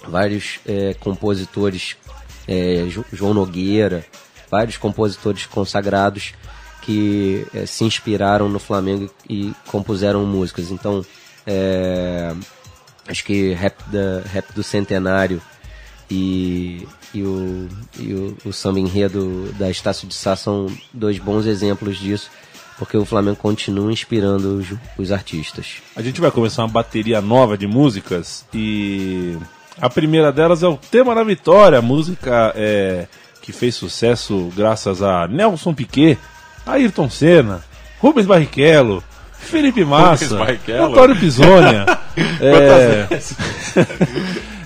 [0.09, 1.96] vários é, compositores,
[2.48, 4.05] é, Jo- João Nogueira,
[4.51, 6.33] vários compositores consagrados
[6.83, 10.71] que é, se inspiraram no Flamengo e compuseram músicas.
[10.71, 11.05] Então,
[11.47, 12.35] é,
[13.09, 15.40] acho que rap, da, rap do Centenário
[16.11, 17.68] e, e, o,
[17.99, 22.31] e o, o samba enredo da Estácio de Sá são dois bons exemplos disso,
[22.79, 24.66] porque o Flamengo continua inspirando os,
[24.99, 25.77] os artistas.
[25.97, 29.38] A gente vai começar uma bateria nova de músicas e
[29.81, 33.07] a primeira delas é o Tema da Vitória, música é,
[33.40, 36.18] que fez sucesso graças a Nelson Piquet,
[36.66, 37.62] Ayrton Senna,
[37.98, 39.03] Rubens Barrichello,
[39.38, 40.38] Felipe Massa?
[40.81, 41.87] Antônio Pisonia,
[42.40, 43.09] é,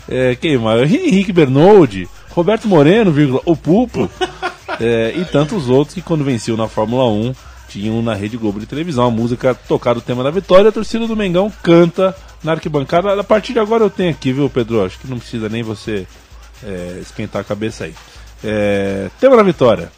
[0.33, 0.91] é, quem mais?
[0.93, 4.11] Henrique Bernoldi, Roberto Moreno, vírgula, o Pupo,
[4.81, 7.35] é, e tantos outros que quando venciam na Fórmula 1
[7.69, 11.07] tinham na Rede Globo de televisão a música tocada o tema da vitória, a torcida
[11.07, 13.19] do Mengão canta na arquibancada.
[13.19, 14.85] A partir de agora eu tenho aqui, viu, Pedro?
[14.85, 16.07] Acho que não precisa nem você
[16.63, 17.95] é, esquentar a cabeça aí.
[18.45, 19.91] É, tema da vitória.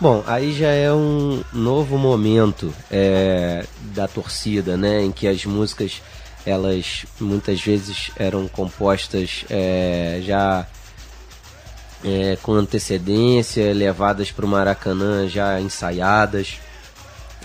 [0.00, 5.02] Bom, aí já é um novo momento é, da torcida, né?
[5.02, 6.00] Em que as músicas,
[6.46, 10.66] elas muitas vezes eram compostas é, já
[12.02, 16.58] é, com antecedência, levadas para o Maracanã já ensaiadas.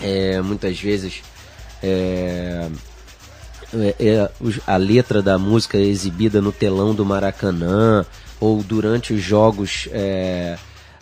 [0.00, 1.22] É, muitas vezes
[1.82, 2.70] é,
[4.00, 4.30] é,
[4.66, 8.06] a letra da música é exibida no telão do Maracanã
[8.40, 9.90] ou durante os jogos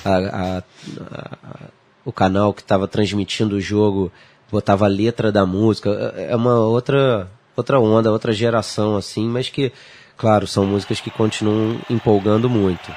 [0.04, 1.68] a- a- a-
[2.04, 4.12] o canal que estava transmitindo o jogo
[4.52, 6.12] botava a letra da música.
[6.16, 9.72] É- é uma outra outra onda outra geração assim mas que
[10.16, 12.92] claro são músicas que continuam empolgando muito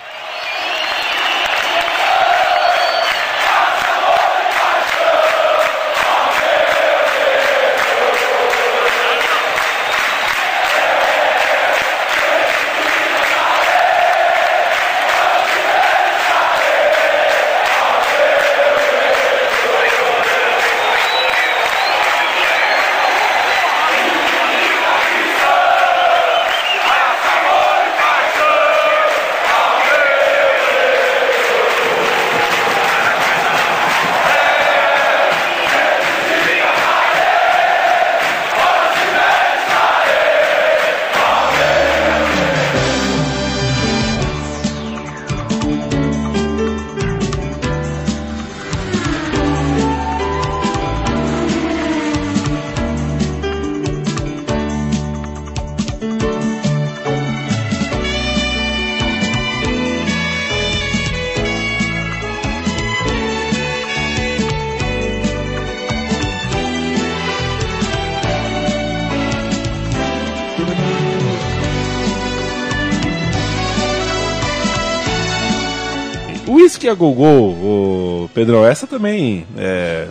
[76.87, 80.07] Whisky a Gogô, o Pedrão, essa também é,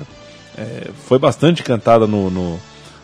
[0.56, 2.58] é, foi bastante cantada no, no,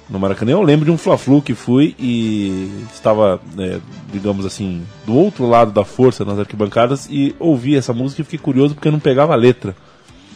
[0.08, 0.52] no Maracanã.
[0.52, 3.78] Eu lembro de um Fla-Flu que fui e estava, é,
[4.12, 8.38] digamos assim, do outro lado da força nas arquibancadas e ouvi essa música e fiquei
[8.38, 9.74] curioso porque não pegava a letra.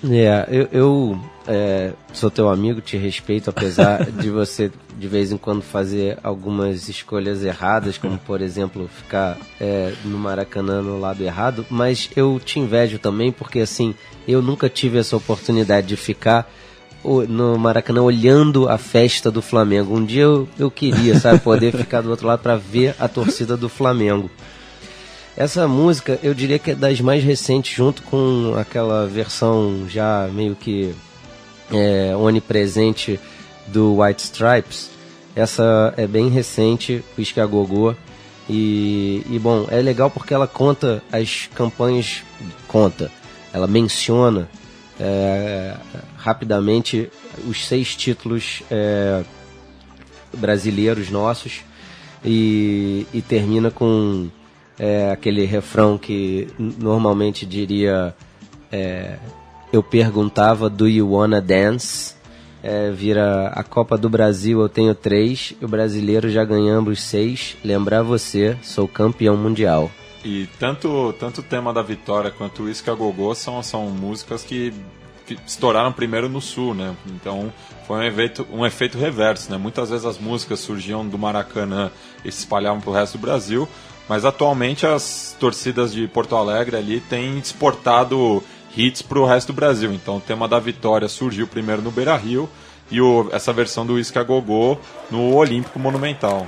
[0.08, 5.36] É, eu, eu, é, sou teu amigo, te respeito, apesar de você de vez em
[5.36, 11.66] quando fazer algumas escolhas erradas, como por exemplo ficar é, no Maracanã no lado errado,
[11.68, 13.94] mas eu te invejo também porque assim
[14.26, 16.50] eu nunca tive essa oportunidade de ficar
[17.28, 19.94] no Maracanã olhando a festa do Flamengo.
[19.94, 23.56] Um dia eu, eu queria, sabe, poder ficar do outro lado para ver a torcida
[23.56, 24.28] do Flamengo.
[25.36, 30.56] Essa música, eu diria que é das mais recentes, junto com aquela versão já meio
[30.56, 30.94] que
[31.70, 33.20] é, onipresente
[33.68, 34.90] do White Stripes.
[35.34, 37.94] Essa é bem recente, Whisky a Gogô.
[38.48, 42.22] E, e, bom, é legal porque ela conta as campanhas,
[42.68, 43.10] conta,
[43.52, 44.48] ela menciona
[45.00, 45.76] é,
[46.16, 47.10] rapidamente
[47.46, 49.24] os seis títulos é,
[50.32, 51.62] brasileiros nossos
[52.24, 54.28] e, e termina com
[54.78, 58.14] é, aquele refrão que normalmente diria
[58.70, 59.18] é,
[59.72, 62.15] eu perguntava do you wanna dance
[62.68, 68.02] É, vira a Copa do Brasil eu tenho três o brasileiro já ganhamos seis lembrar
[68.02, 69.88] você sou campeão mundial
[70.24, 74.74] E tanto, tanto o tema da vitória quanto o Isca Gogô são, são músicas que,
[75.24, 76.96] que estouraram primeiro no Sul, né?
[77.06, 77.52] Então
[77.86, 79.56] foi um efeito, um efeito reverso, né?
[79.56, 81.92] Muitas vezes as músicas surgiam do Maracanã
[82.24, 83.68] e se espalhavam para o resto do Brasil,
[84.08, 88.42] mas atualmente as torcidas de Porto Alegre ali têm exportado
[88.76, 89.92] hits para o resto do Brasil.
[89.92, 92.48] Então o tema da vitória surgiu primeiro no Beira Rio
[92.90, 94.78] e o, essa versão do Isca Gogô
[95.10, 96.46] no Olímpico Monumental.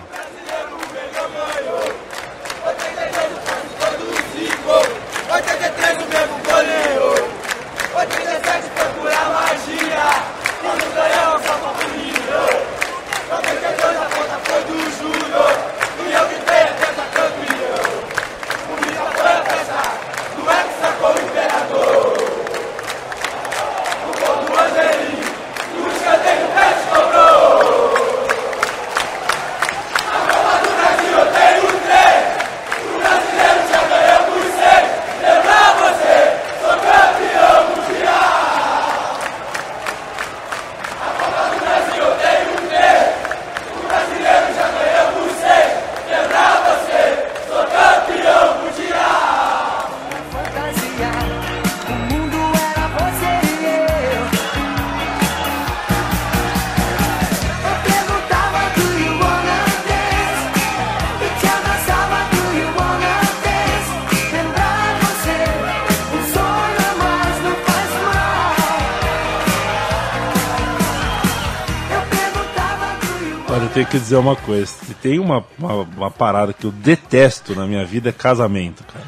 [74.09, 74.66] Dizer uma coisa.
[74.66, 79.06] Se tem uma, uma, uma parada que eu detesto na minha vida é casamento, cara.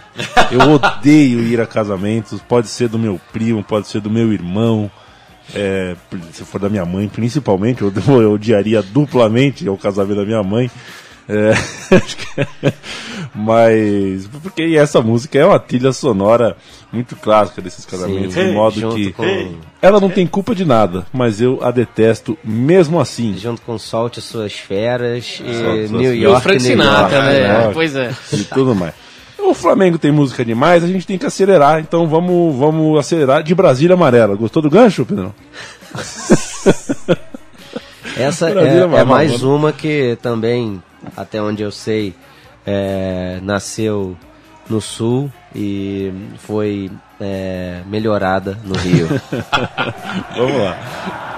[0.51, 2.40] Eu odeio ir a casamentos.
[2.42, 4.90] Pode ser do meu primo, pode ser do meu irmão.
[5.55, 5.96] é,
[6.32, 10.70] se for da minha mãe, principalmente, eu, eu odiaria duplamente o casamento da minha mãe.
[11.28, 11.53] É,
[12.01, 12.74] que-
[13.35, 16.57] mas porque essa música é uma trilha sonora
[16.93, 21.07] muito clássica desses casamentos, Sim, de modo que com- ela não tem culpa de nada,
[21.12, 23.37] mas eu a detesto mesmo assim.
[23.39, 26.16] junto com Solte Suas Feras e Solte Suas New Feras.
[26.16, 27.28] E o York, Frank Sinatra, York.
[27.33, 27.55] né?
[27.62, 27.74] York.
[27.74, 28.11] Pois é.
[28.33, 28.95] e tudo mais.
[29.39, 33.55] O Flamengo tem música demais, a gente tem que acelerar, então vamos, vamos acelerar de
[33.55, 34.37] Brasília Amarela.
[34.37, 35.33] Gostou do gancho, Pedrão?
[38.16, 40.83] Essa é, é mais uma que também,
[41.16, 42.14] até onde eu sei,
[42.66, 44.16] é, nasceu
[44.68, 46.90] no Sul e foi
[47.20, 49.08] é, melhorada no Rio.
[50.36, 51.30] Vamos lá.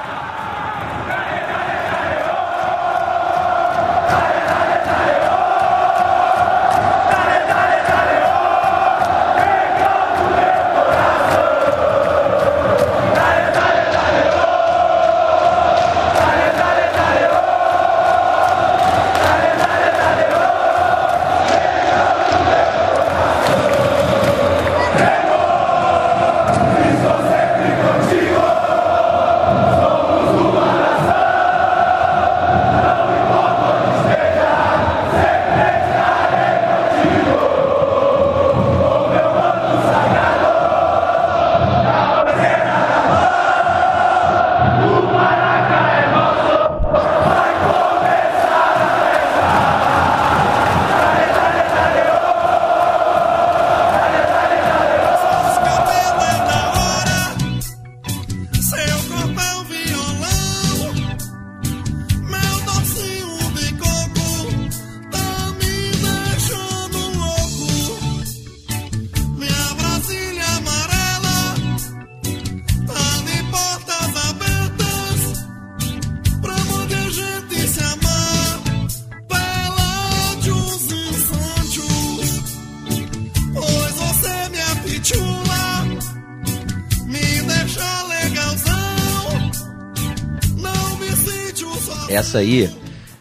[92.33, 92.71] Essa aí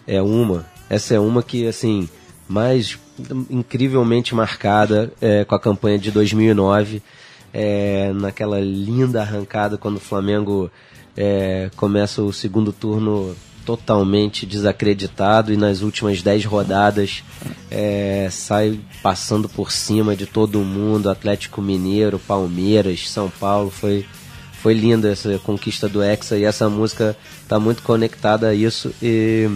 [0.07, 2.07] é uma, essa é uma que assim
[2.47, 2.97] mais
[3.49, 7.03] incrivelmente marcada é, com a campanha de 2009,
[7.53, 10.72] é, naquela linda arrancada quando o Flamengo
[11.18, 13.36] é, começa o segundo turno
[13.66, 17.22] totalmente desacreditado e nas últimas 10 rodadas
[17.70, 24.05] é, sai passando por cima de todo mundo, Atlético Mineiro, Palmeiras, São Paulo, foi
[24.62, 29.49] foi linda essa conquista do Hexa e essa música tá muito conectada a isso e,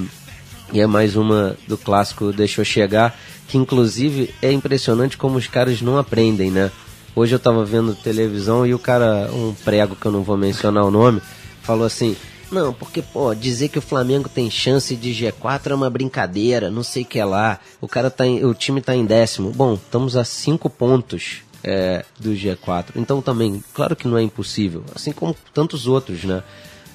[0.73, 5.81] e é mais uma do clássico Deixou Chegar, que inclusive é impressionante como os caras
[5.81, 6.71] não aprendem, né?
[7.15, 10.83] Hoje eu tava vendo televisão e o cara, um prego que eu não vou mencionar
[10.83, 11.21] o nome,
[11.61, 12.13] falou assim:
[12.51, 16.83] Não, porque, pô, dizer que o Flamengo tem chance de G4 é uma brincadeira, não
[16.83, 17.59] sei o que lá.
[17.79, 19.51] O cara tá em- o time tá em décimo.
[19.51, 22.91] Bom, estamos a cinco pontos é, do G4.
[22.95, 26.43] Então também, claro que não é impossível, assim como tantos outros, né?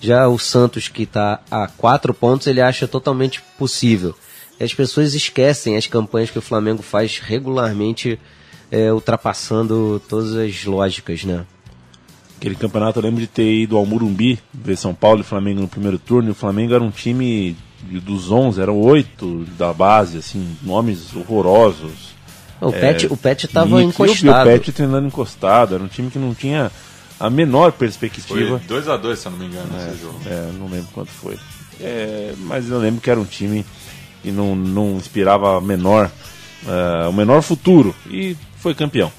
[0.00, 4.14] Já o Santos, que está a quatro pontos, ele acha totalmente possível.
[4.58, 8.18] E as pessoas esquecem as campanhas que o Flamengo faz regularmente,
[8.70, 11.44] é, ultrapassando todas as lógicas, né?
[12.38, 15.68] Aquele campeonato eu lembro de ter ido ao Murumbi, ver São Paulo e Flamengo no
[15.68, 20.56] primeiro turno, e o Flamengo era um time dos 11, eram oito da base, assim,
[20.62, 22.14] nomes horrorosos.
[22.60, 24.48] O Pet, o Pet tava e o- encostado.
[24.50, 26.70] E o Pet treinando encostado, era um time que não tinha
[27.18, 28.60] a menor perspectiva.
[28.68, 30.20] 2x2, se eu não me engano, esse jogo.
[30.26, 31.38] É, não lembro quanto foi.
[31.80, 33.64] É, mas eu lembro que era um time
[34.22, 36.10] que não, não inspirava a menor,
[36.66, 37.94] eh, o menor futuro.
[38.10, 39.10] E foi campeão.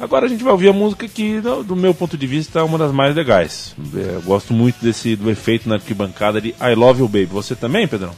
[0.00, 2.62] Agora a gente vai ouvir a música que, do, do meu ponto de vista, é
[2.62, 3.74] uma das mais legais.
[3.94, 7.26] É, eu gosto muito desse do efeito na arquibancada de I Love You Baby.
[7.26, 8.12] Você também, Pedrão?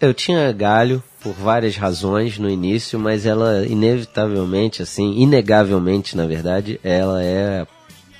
[0.00, 6.80] Eu tinha galho por várias razões no início, mas ela inevitavelmente, assim, inegavelmente, na verdade,
[6.82, 7.66] ela é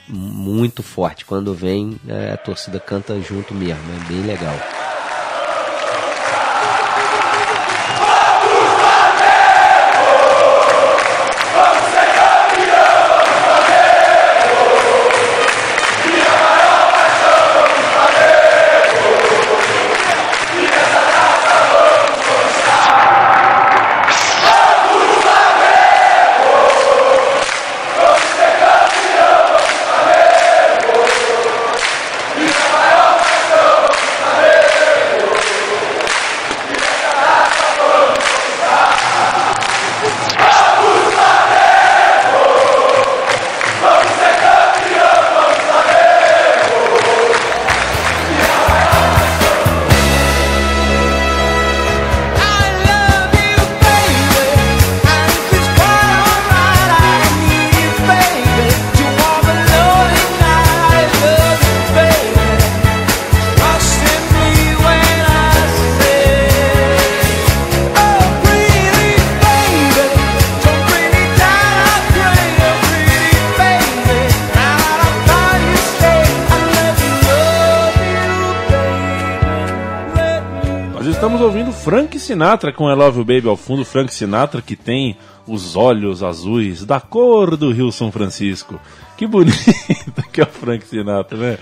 [0.08, 1.24] muito forte.
[1.24, 4.91] Quando vem, é, a torcida canta junto mesmo, é bem legal.
[82.32, 83.84] Sinatra com I Love You Baby ao fundo.
[83.84, 85.16] Frank Sinatra que tem
[85.46, 88.80] os olhos azuis da cor do Rio São Francisco.
[89.18, 89.54] Que bonito
[90.32, 91.58] que é o Frank Sinatra, né?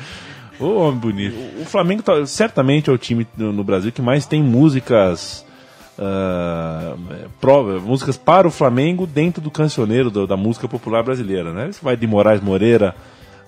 [0.61, 1.37] Ô homem bonito.
[1.61, 5.45] O Flamengo tá- certamente é o time no, Brasil que mais tem músicas.
[5.99, 11.53] ah, é, prova, músicas para o Flamengo dentro do cancioneiro do- da música popular brasileira,
[11.53, 11.73] né?
[11.73, 12.95] Você vai de Moraes Moreira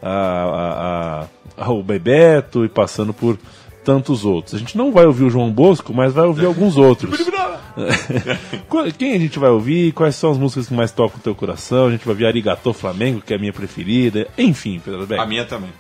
[0.03, 1.23] a, a-
[1.61, 3.39] a- ao Bebeto e passando por
[3.85, 4.55] tantos outros.
[4.55, 7.11] A gente não vai ouvir o João Bosco, mas vai ouvir alguns outros.
[8.68, 9.93] Qu- Quem a gente vai ouvir?
[9.93, 11.87] Quais são as músicas que mais tocam o teu coração?
[11.87, 14.26] A gente vai ouvir Arigatô Flamengo, que é a minha preferida.
[14.37, 15.20] Enfim, Pedro Beck.
[15.20, 15.70] A minha também.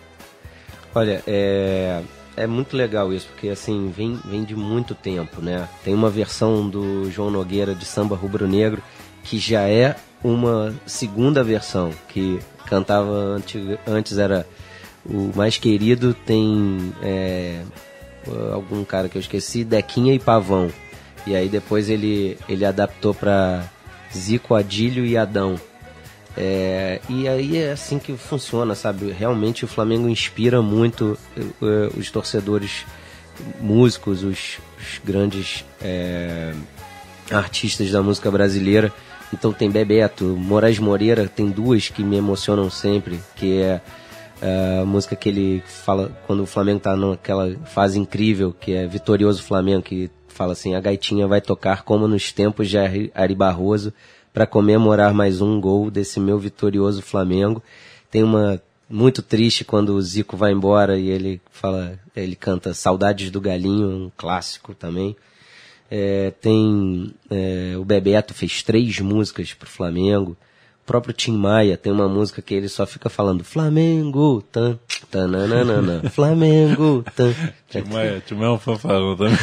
[0.94, 2.02] Olha, é,
[2.36, 5.68] é muito legal isso, porque assim, vem, vem de muito tempo, né?
[5.84, 8.82] Tem uma versão do João Nogueira de Samba Rubro Negro
[9.24, 14.44] que já é uma segunda versão, que cantava anti- antes era
[15.04, 17.62] o mais querido, tem é,
[18.52, 20.70] algum cara que eu esqueci, Dequinha e Pavão.
[21.26, 23.64] E aí depois ele, ele adaptou para
[24.14, 25.58] Zico, Adílio e Adão.
[26.36, 29.12] É, e aí é assim que funciona, sabe?
[29.12, 32.86] Realmente o Flamengo inspira muito eh, os torcedores
[33.60, 36.54] músicos, os, os grandes eh,
[37.30, 38.92] artistas da música brasileira.
[39.32, 43.80] Então tem Bebeto, Moraes Moreira, tem duas que me emocionam sempre, que é
[44.42, 49.42] a música que ele fala quando o Flamengo tá naquela fase incrível, que é Vitorioso
[49.42, 53.92] Flamengo, que fala assim, a gaitinha vai tocar como nos tempos de Ari Ari Barroso,
[54.32, 57.62] para comemorar mais um gol desse meu vitorioso Flamengo.
[58.10, 63.30] Tem uma muito triste quando o Zico vai embora e ele fala, ele canta Saudades
[63.30, 65.16] do Galinho, um clássico também.
[65.90, 70.36] É, tem é, o Bebeto fez três músicas pro Flamengo.
[70.92, 74.78] Próprio Tim Maia tem uma música que ele só fica falando Flamengo, tan,
[75.10, 77.34] tananana, Flamengo, tan.
[77.70, 79.34] Timaya, Timaya é um fanfarrão também.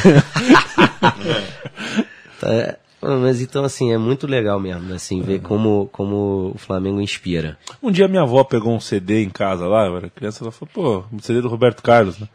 [2.40, 7.58] Tá, mas então assim, é muito legal mesmo, assim, ver como, como o Flamengo inspira.
[7.82, 10.70] Um dia minha avó pegou um CD em casa lá, eu era criança, ela falou,
[10.72, 12.26] pô, um CD do Roberto Carlos, né?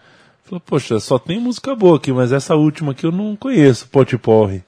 [0.43, 4.15] Falou, poxa, só tem música boa aqui, mas essa última aqui eu não conheço, Pote
[4.15, 4.63] Porre.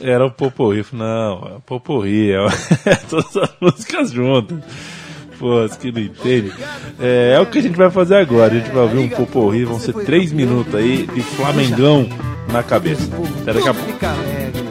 [0.00, 2.32] Era o Poporri, não, é o Poporri,
[2.84, 4.58] é todas as músicas juntas.
[5.38, 6.52] Pô, que não entende.
[6.98, 9.64] É, é o que a gente vai fazer agora, a gente vai ouvir um Poporri,
[9.64, 12.08] vão ser três minutos aí de Flamengão
[12.50, 13.08] na cabeça.
[13.42, 13.92] Até daqui a pouco.
[13.92, 14.64] Fica alegre,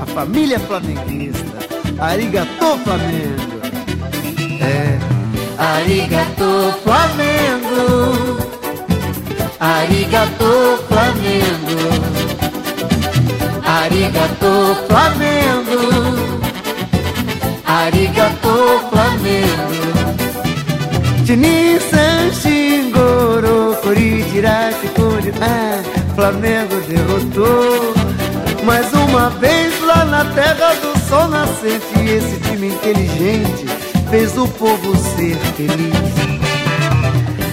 [0.00, 1.54] a família flamenguista.
[1.98, 3.54] Arigatô Flamengo.
[4.60, 4.98] É.
[5.58, 8.38] Arigatô Flamengo.
[9.60, 12.13] Arigatô Flamengo.
[13.82, 15.80] Arigatô Flamengo.
[17.66, 19.84] Arigatô Flamengo.
[21.26, 25.82] Tinisan Shingoro Korijiraki Kori Ah,
[26.14, 27.94] Flamengo derrotou
[28.62, 33.64] Mais uma vez lá na terra do sol nascente Esse time inteligente
[34.10, 35.94] fez o povo ser feliz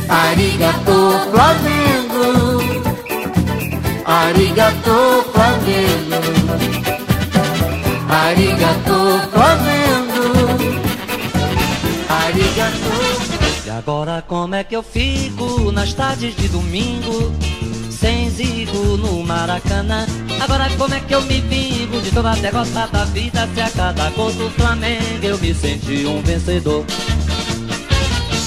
[0.09, 2.50] Arigato Flamengo
[4.05, 6.21] Arigato Flamengo
[8.09, 10.81] Arigato Flamengo
[12.09, 13.65] Arigato.
[13.65, 17.31] E agora como é que eu fico nas tardes de domingo?
[17.91, 20.07] Sem zigo no Maracanã.
[20.39, 23.47] Agora como é que eu me vingo de toda a derrota da vida?
[23.53, 26.83] Se a cada gol do Flamengo eu me senti um vencedor.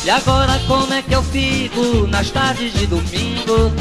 [0.04, 3.72] E agora como é que eu fico nas tardes de domingo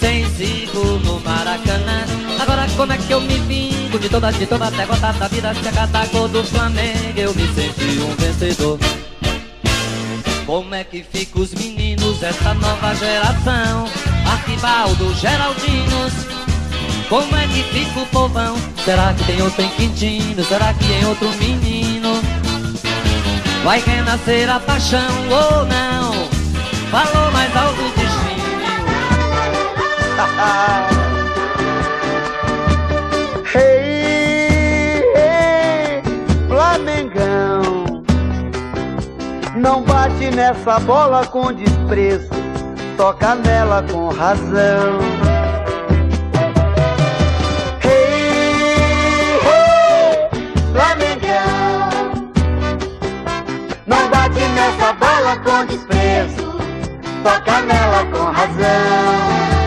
[0.00, 2.04] Sem zigo no Maracanã
[2.40, 5.54] Agora como é que eu me vingo de toda, de toda a derrota da vida
[5.54, 8.78] Se a cada gol do Flamengo eu me senti um vencedor
[10.48, 13.84] como é que fica os meninos dessa nova geração?
[14.26, 16.14] Arquibaldo, Geraldinos.
[17.10, 18.56] Como é que fica o povão?
[18.82, 20.42] Será que tem outro em Quintino?
[20.46, 22.22] Será que tem outro menino?
[23.62, 26.28] Vai renascer a paixão ou não?
[26.90, 27.97] Falou mais alto.
[33.52, 36.02] Hey, hey,
[36.46, 38.04] Flamengão.
[39.56, 42.28] Não bate nessa bola com desprezo
[42.96, 45.00] Toca nela com razão.
[47.82, 49.40] Hey,
[50.72, 51.90] Flamengão.
[53.88, 56.60] Não bate nessa bola com desprezo
[57.24, 59.57] Toca nela com razão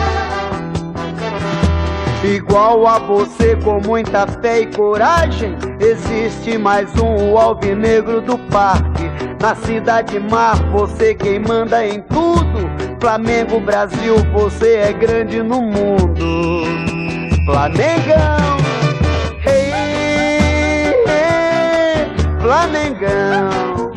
[2.52, 5.56] Igual a você com muita fé e coragem.
[5.80, 9.10] Existe mais um alvinegro do parque.
[9.40, 12.70] Na cidade mar, você quem manda em tudo.
[13.00, 16.66] Flamengo, Brasil, você é grande no mundo.
[17.46, 18.58] Flamengão
[19.46, 23.92] hey, hey, Flamengão.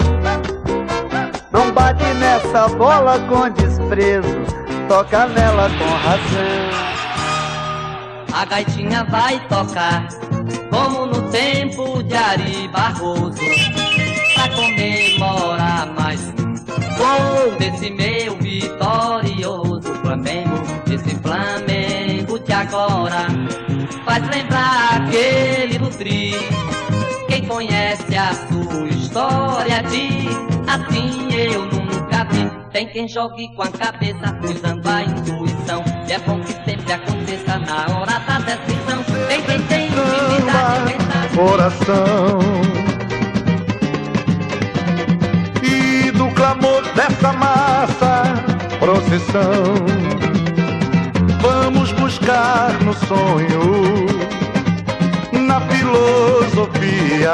[1.51, 4.45] Não bate nessa bola com desprezo.
[4.88, 6.84] Toca nela com razão
[8.36, 10.09] A gaitinha vai tocar.
[10.69, 13.39] Como no tempo de Ari Barroso.
[14.33, 16.53] Pra comemorar mais um
[16.97, 20.61] gol Desse meu vitorioso Flamengo.
[20.91, 23.27] Esse Flamengo de agora
[24.03, 26.33] Faz lembrar aquele do tri.
[27.29, 30.36] Quem conhece a sua história diz
[30.67, 35.82] Assim eu nunca vi Tem quem jogue com a cabeça Usando a intuição.
[36.09, 39.01] E é bom que sempre aconteça na hora da decisão.
[39.30, 42.39] Tem quem tem humildade mental coração.
[45.63, 48.23] E do clamor dessa massa
[48.78, 49.76] procissão.
[51.39, 54.05] Vamos buscar no sonho
[55.47, 57.32] na filosofia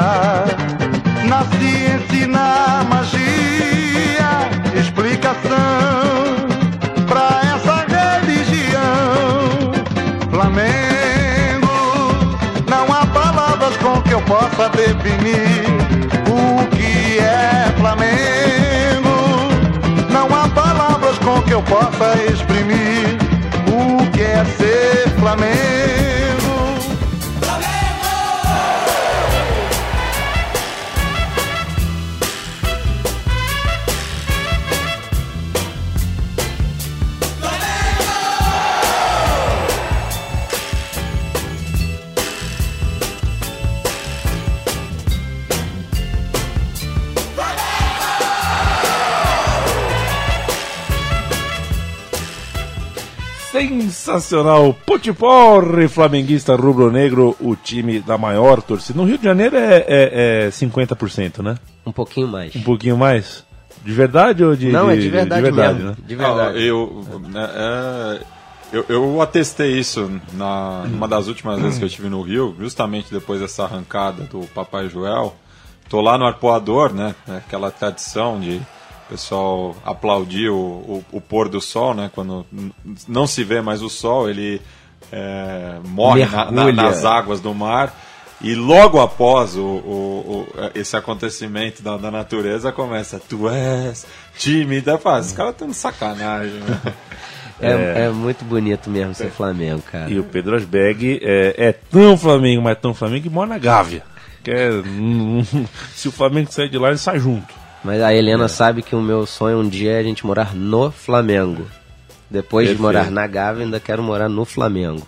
[1.28, 3.91] na ciência e na magia
[5.32, 6.46] explicação
[7.06, 7.86] pra essa
[8.20, 9.72] religião
[10.30, 11.72] Flamengo
[12.68, 15.64] não há palavras com que eu possa definir
[16.28, 19.12] o que é Flamengo.
[20.10, 23.18] Não há palavras com que eu possa exprimir
[23.68, 26.11] o que é ser Flamengo.
[53.92, 54.74] Sensacional!
[54.86, 58.98] Putiporre, flamenguista rubro-negro, o time da maior torcida.
[58.98, 61.56] No Rio de Janeiro é, é, é 50%, né?
[61.84, 62.56] Um pouquinho mais.
[62.56, 63.44] Um pouquinho mais?
[63.84, 65.90] De verdade ou de Não, é de, de verdade, mesmo.
[65.90, 65.96] né?
[66.06, 66.58] De verdade.
[66.58, 68.20] Ah, eu, né, é,
[68.72, 73.12] eu, eu atestei isso na, numa das últimas vezes que eu estive no Rio, justamente
[73.12, 75.34] depois dessa arrancada do Papai Joel.
[75.88, 77.14] Tô lá no Arpoador, né?
[77.28, 78.58] é Aquela tradição de
[79.06, 82.10] o pessoal aplaudir o, o, o pôr do sol, né?
[82.14, 82.46] Quando
[83.08, 84.60] não se vê mais o sol, ele
[85.10, 87.94] é, morre na- na- nas águas do mar.
[88.40, 94.04] E logo após o, o- o- esse acontecimento da, da natureza começa, tu és
[94.36, 96.54] tímida, faz, os caras estão de sacanagem.
[96.60, 96.80] Né?
[97.60, 100.10] É, é muito bonito mesmo ser Flamengo, cara.
[100.10, 104.02] E o Pedro Asberg é, é tão Flamengo, mas tão Flamengo que mora na Gávea.
[104.42, 104.70] Que é,
[105.94, 107.54] se o Flamengo sair de lá, ele sai junto.
[107.84, 110.90] Mas a Helena sabe que o meu sonho um dia é a gente morar no
[110.90, 111.66] Flamengo.
[112.30, 112.76] Depois Perfeito.
[112.76, 115.06] de morar na Gávea, ainda quero morar no Flamengo.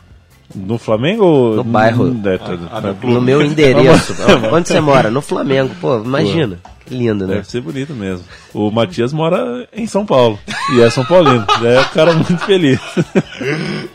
[0.54, 2.04] No Flamengo ou No bairro.
[2.04, 2.38] Hum, é,
[2.70, 3.14] Ah, no clube.
[3.14, 4.14] No meu endereço.
[4.52, 5.10] Onde você mora?
[5.10, 5.74] No Flamengo.
[5.80, 6.58] Pô, imagina.
[6.84, 7.36] Que lindo, né?
[7.36, 8.24] Deve ser bonito mesmo.
[8.52, 10.38] O Matias mora em São Paulo.
[10.74, 11.46] E é São Paulino.
[11.64, 12.78] É um cara muito feliz.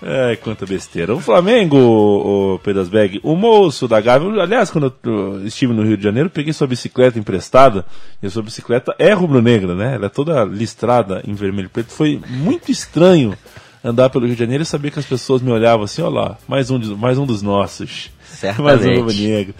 [0.00, 1.14] Ai, quanta besteira.
[1.14, 4.42] O Flamengo, o Pedro Asberg, o moço da Gávea.
[4.42, 7.84] Aliás, quando eu estive no Rio de Janeiro, peguei sua bicicleta emprestada.
[8.22, 9.96] E a sua bicicleta é rubro-negra, né?
[9.96, 11.92] Ela é toda listrada em vermelho e preto.
[11.92, 13.36] Foi muito estranho
[13.82, 16.38] andar pelo Rio de Janeiro e saber que as pessoas me olhavam assim: ó lá,
[16.46, 18.10] mais um, mais um dos nossos.
[18.40, 18.98] Mais um Certamente.
[18.98, 19.54] rubro-negro.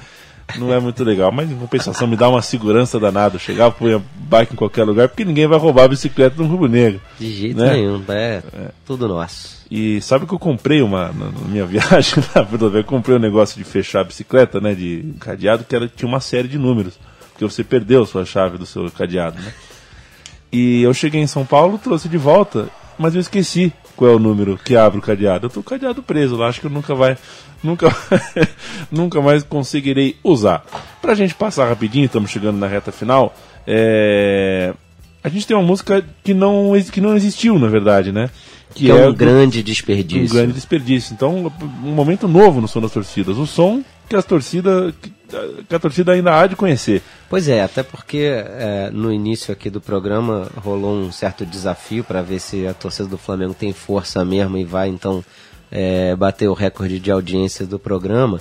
[0.57, 3.37] Não é muito legal, mas em compensação me dá uma segurança danada.
[3.37, 6.47] Eu chegava, punha bike em qualquer lugar, porque ninguém vai roubar a bicicleta de um
[6.47, 7.01] rubro-negro.
[7.19, 7.75] De jeito Né?
[7.75, 8.03] nenhum.
[8.09, 8.43] É,
[8.87, 9.59] tudo nosso.
[9.71, 13.21] E sabe que eu comprei uma, na, na minha viagem na Rodovia, eu comprei um
[13.21, 16.99] negócio de fechar a bicicleta, né, de cadeado, que era, tinha uma série de números,
[17.33, 19.53] porque você perdeu a sua chave do seu cadeado, né.
[20.51, 22.69] E eu cheguei em São Paulo, trouxe de volta,
[22.99, 25.47] mas eu esqueci qual é o número que abre o cadeado.
[25.47, 27.19] Eu tô com o cadeado preso lá, acho que eu nunca vai,
[27.65, 27.89] nunca,
[28.93, 30.65] nunca mais conseguirei usar.
[31.03, 33.35] Pra gente passar rapidinho, estamos chegando na reta final,
[33.67, 34.73] é...
[35.23, 38.31] A gente tem uma música que não, que não existiu, na verdade, né?
[38.75, 40.35] Que, é um do- grande um desperdício.
[40.37, 41.13] grande desperdício.
[41.15, 41.51] Então,
[41.85, 43.37] um momento novo no som das torcidas.
[43.37, 45.13] O som que as torcidas que,
[45.69, 47.03] que a torcida ainda há de conhecer.
[47.29, 52.23] Pois é, até porque é, no início aqui do programa rolou um certo desafio para
[52.23, 55.23] ver se a torcida do Flamengo tem força mesmo e vai então
[55.71, 58.41] é, bater o recorde de audiência do programa.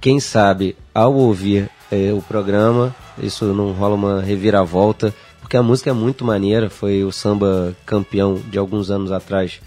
[0.00, 5.14] Quem sabe ao ouvir é, o programa isso não rola uma reviravolta,
[5.44, 6.70] porque a música é muito maneira.
[6.70, 9.60] Foi o samba campeão de alguns anos atrás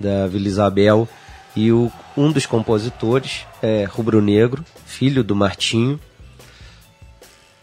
[0.00, 1.06] da Vila Isabel.
[1.54, 6.00] E o, um dos compositores é rubro-negro, filho do Martinho,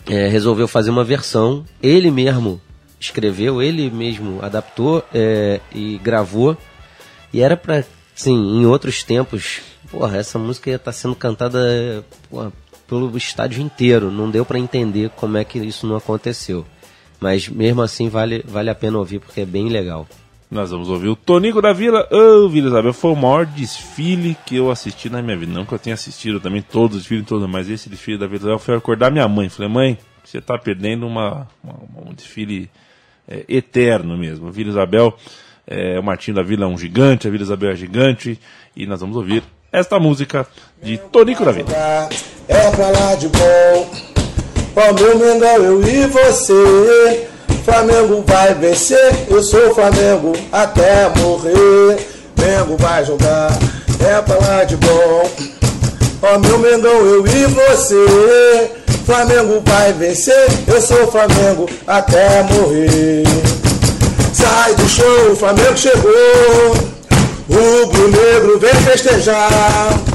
[0.05, 1.65] é, resolveu fazer uma versão.
[1.81, 2.61] Ele mesmo
[2.99, 6.55] escreveu, ele mesmo adaptou é, e gravou.
[7.33, 12.53] E era pra, sim, em outros tempos, porra, essa música ia estar sendo cantada porra,
[12.87, 14.11] pelo estádio inteiro.
[14.11, 16.63] Não deu pra entender como é que isso não aconteceu.
[17.25, 20.07] Mas mesmo assim vale, vale a pena ouvir porque é bem legal.
[20.51, 22.07] Nós vamos ouvir o Tonico da Vila.
[22.11, 25.51] Ô, Vila Isabel, foi o maior desfile que eu assisti na minha vida.
[25.51, 28.37] Não que eu tenha assistido também todos os desfiles, todos, mas esse desfile da Vila
[28.41, 29.49] Isabel foi acordar minha mãe.
[29.49, 32.69] Falei, mãe, você tá perdendo uma, uma- um desfile
[33.27, 34.51] é, eterno mesmo.
[34.51, 35.17] Vila Isabel,
[35.65, 38.39] é, o Martinho da Vila é um gigante, a Vila Isabel é gigante.
[38.75, 40.47] E nós vamos ouvir esta música
[40.81, 41.69] de Tonico da Vila.
[42.47, 44.14] É pra lá de bom.
[44.75, 47.27] Ó meu Mengão, eu e você.
[47.63, 49.25] Flamengo vai vencer.
[49.29, 52.05] Eu sou Flamengo até morrer.
[52.37, 53.57] Mengo vai jogar.
[54.05, 55.31] É pra lá de bom.
[56.21, 58.71] Ó meu Mengão, eu e você.
[59.05, 60.47] Flamengo vai vencer.
[60.67, 63.23] Eu sou Flamengo até morrer.
[64.33, 66.11] Sai do show, o Flamengo chegou.
[67.49, 70.14] Rubro negro vem festejar.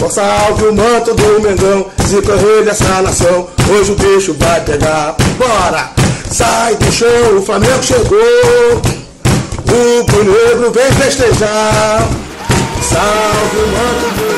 [0.00, 3.48] Com salve o manto do Mengão, zica rei dessa nação.
[3.70, 5.16] Hoje o bicho vai pegar.
[5.38, 5.90] Bora!
[6.30, 8.82] Sai do show, o Flamengo chegou.
[9.68, 12.06] Rubro negro vem festejar.
[12.82, 14.35] Salve o manto do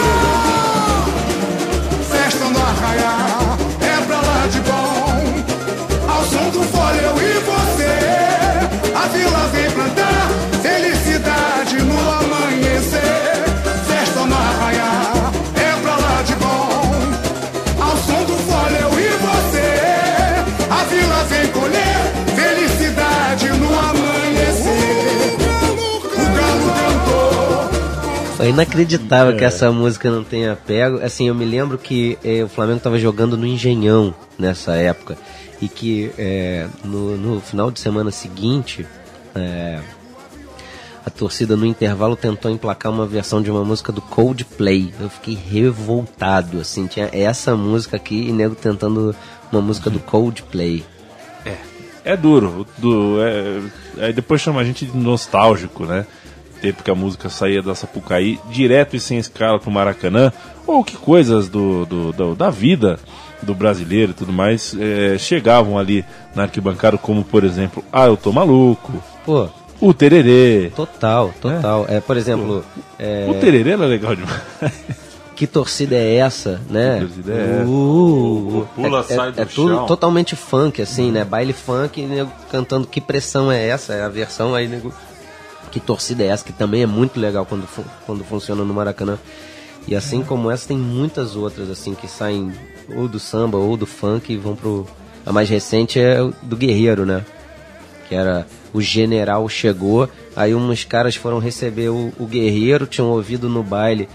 [28.65, 28.81] cantou.
[28.81, 31.03] É inacreditável que essa música não tenha pego.
[31.03, 35.17] Assim, eu me lembro que eh, o Flamengo estava jogando no Engenhão nessa época.
[35.61, 38.87] E que eh, no, no final de semana seguinte,
[39.35, 39.81] eh,
[41.05, 44.93] a torcida no intervalo tentou emplacar uma versão de uma música do Coldplay.
[45.01, 49.15] Eu fiquei revoltado, assim, tinha essa música aqui e nego tentando
[49.51, 50.85] uma música do Coldplay.
[52.09, 52.67] É duro.
[52.79, 53.61] Do, é,
[54.07, 56.07] aí depois chama a gente de nostálgico, né?
[56.61, 60.33] Tempo que a música saía da Sapucaí direto e sem escala pro Maracanã.
[60.67, 62.99] Ou que coisas do, do- do- da vida
[63.43, 66.05] do brasileiro e tudo mais é, chegavam ali
[66.35, 68.93] na arquibancada, como por exemplo, Ah, eu tô maluco,
[69.25, 69.49] Pô,
[69.81, 70.73] o Tererê.
[70.75, 71.87] total, total.
[71.89, 72.65] É, por exemplo,
[72.99, 74.43] é, O Tererê era legal demais.
[75.37, 76.95] que torcida é essa, né?
[76.99, 77.71] Que torcida é essa?
[77.71, 79.87] Uh, Pula, é, sai é, do é tudo chão.
[79.87, 81.25] totalmente funk, assim, né?
[81.25, 84.93] Baile funk, e nego cantando que pressão é essa, é a versão aí, nego,
[85.69, 87.67] que torcida é essa, que também é muito legal quando,
[88.07, 89.19] quando funciona no Maracanã.
[89.87, 92.53] E assim como essa, tem muitas outras, assim, que saem
[92.95, 94.87] ou do samba ou do funk e vão pro.
[95.25, 97.25] A mais recente é do Guerreiro, né?
[98.09, 103.51] que era o general chegou, aí uns caras foram receber o, o guerreiro, tinham ouvido
[103.51, 104.09] no baile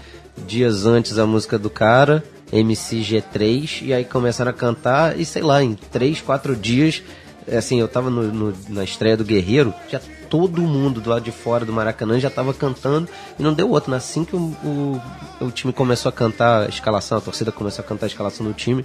[0.48, 5.62] dias antes a música do cara, MCG3, e aí começaram a cantar, e sei lá,
[5.62, 7.02] em três, quatro dias,
[7.56, 10.00] assim, eu tava no- no- na estreia do Guerreiro, já
[10.36, 13.08] todo mundo do lado de fora do Maracanã já tava cantando,
[13.38, 13.98] e não deu outro, né?
[13.98, 15.00] assim que o, o,
[15.40, 18.52] o time começou a cantar a escalação, a torcida começou a cantar a escalação do
[18.52, 18.84] time,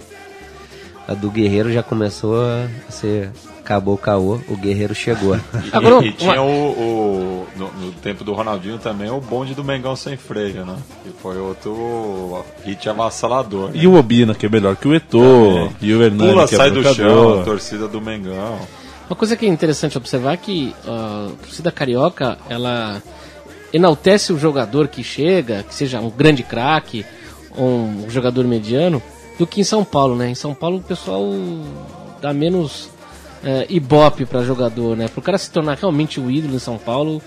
[1.08, 3.30] a do Guerreiro já começou a ser.
[3.58, 5.36] Acabou o caô, o Guerreiro chegou.
[6.02, 9.94] E, e tinha o, o- no, no tempo do Ronaldinho também o bonde do Mengão
[9.96, 10.76] sem freio, né?
[11.04, 13.66] Que foi outro hit avassalador.
[13.68, 13.72] né?
[13.74, 16.58] E o Obina, que é melhor que o Eto'o, e o Hernani, Pula, que é
[16.58, 18.58] sai do chão, a torcida do Mengão.
[19.10, 23.02] Uma coisa que é interessante observar é que a torcida carioca, ela
[23.72, 27.04] enaltece o jogador que chega, que seja um grande craque
[27.58, 29.02] um jogador mediano,
[29.36, 30.30] do que em São Paulo, né?
[30.30, 31.28] Em São Paulo o pessoal
[32.22, 32.88] dá menos
[33.42, 35.08] eh, ibope para jogador, né?
[35.08, 37.20] Pro cara se tornar realmente o ídolo em São Paulo,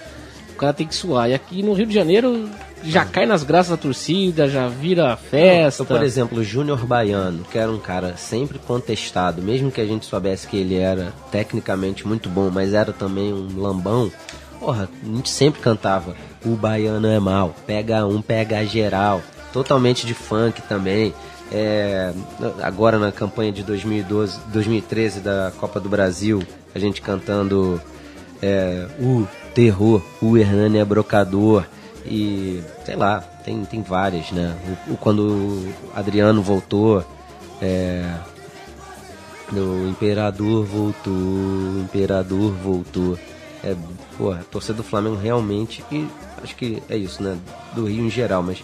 [0.53, 1.29] o cara tem que suar.
[1.29, 2.49] E aqui no Rio de Janeiro
[2.84, 5.84] já cai nas graças da torcida, já vira festa.
[5.84, 9.86] Então, por exemplo, o Júnior Baiano, que era um cara sempre contestado, mesmo que a
[9.86, 14.11] gente soubesse que ele era tecnicamente muito bom, mas era também um lambão.
[14.59, 16.15] Porra, a gente sempre cantava
[16.45, 19.21] O Baiano é mal, pega um, pega geral.
[19.51, 21.13] Totalmente de funk também.
[21.51, 22.11] É,
[22.61, 26.41] agora na campanha de 2012, 2013 da Copa do Brasil,
[26.73, 27.79] a gente cantando
[28.41, 31.65] é, o terror, o Hernani é brocador
[32.05, 34.55] e sei lá, tem, tem várias, né?
[34.87, 37.05] O, o- quando o Adriano voltou,
[37.61, 38.13] é,
[39.51, 43.17] o Imperador voltou, o Imperador voltou.
[43.63, 43.75] É,
[44.17, 46.05] porra, a torcida do Flamengo realmente, e
[46.43, 47.37] acho que é isso, né?
[47.73, 48.61] Do Rio em geral, mas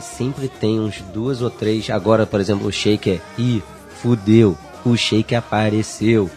[0.00, 1.88] sempre tem uns duas ou três.
[1.90, 3.62] Agora, por exemplo, o Sheik é, ih,
[4.02, 6.28] fudeu, o Sheik apareceu.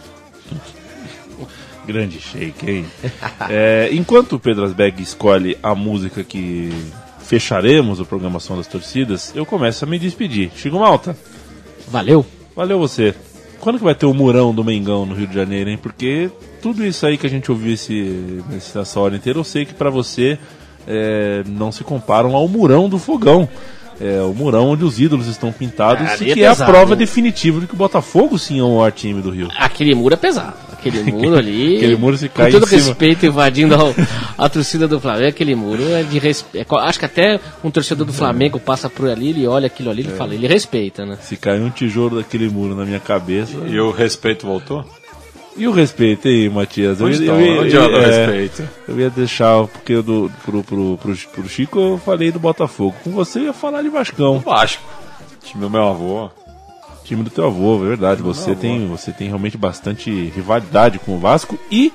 [1.92, 2.86] Grande shake, hein?
[3.50, 6.72] É, enquanto o Pedro Asbeg escolhe a música que
[7.20, 10.52] fecharemos a programação das torcidas, eu começo a me despedir.
[10.56, 11.16] Chico Malta,
[11.88, 12.26] Valeu!
[12.56, 13.14] valeu você.
[13.60, 15.78] Quando que vai ter o murão do Mengão no Rio de Janeiro, hein?
[15.82, 16.32] Porque
[16.62, 19.90] tudo isso aí que a gente ouviu esse, nessa hora inteira, eu sei que pra
[19.90, 20.38] você
[20.88, 23.48] é, não se comparam ao murão do fogão.
[24.00, 26.72] É o murão onde os ídolos estão pintados, Ah, e é que é a pesado,
[26.72, 29.48] prova definitiva de que o Botafogo sim é o maior time do Rio.
[29.60, 30.56] Aquele muro é pesado.
[30.82, 31.78] Aquele muro ali.
[31.78, 32.82] Aquele muro se Com cai todo em cima.
[32.88, 33.94] respeito, invadindo ao-
[34.38, 36.76] a, torcida do Flamengo, aquele muro é de respeito.
[36.76, 40.10] acho que até um torcedor do Flamengo passa por ali, ele olha aquilo ali, ele
[40.14, 41.18] fala, ele respeita, né?
[41.22, 43.54] Se cair um tijolo daquele muro na minha cabeça.
[43.68, 44.84] E o respeito voltou?
[45.56, 47.00] E o respeito aí, Matias?
[47.02, 48.70] Onde, eu, Onde eu- anda o é, respeito?
[48.88, 52.96] eu ia deixar, porque eu do, pro, pro, pro, pro Chico eu falei do Botafogo.
[53.04, 54.40] Com você eu ia falar de Vascão.
[54.40, 54.82] Vasco.
[55.44, 56.30] Time do meu avô.
[57.12, 58.22] Time do teu avô, é verdade.
[58.22, 61.60] Você tem, você tem realmente bastante rivalidade com o Vasco.
[61.70, 61.92] E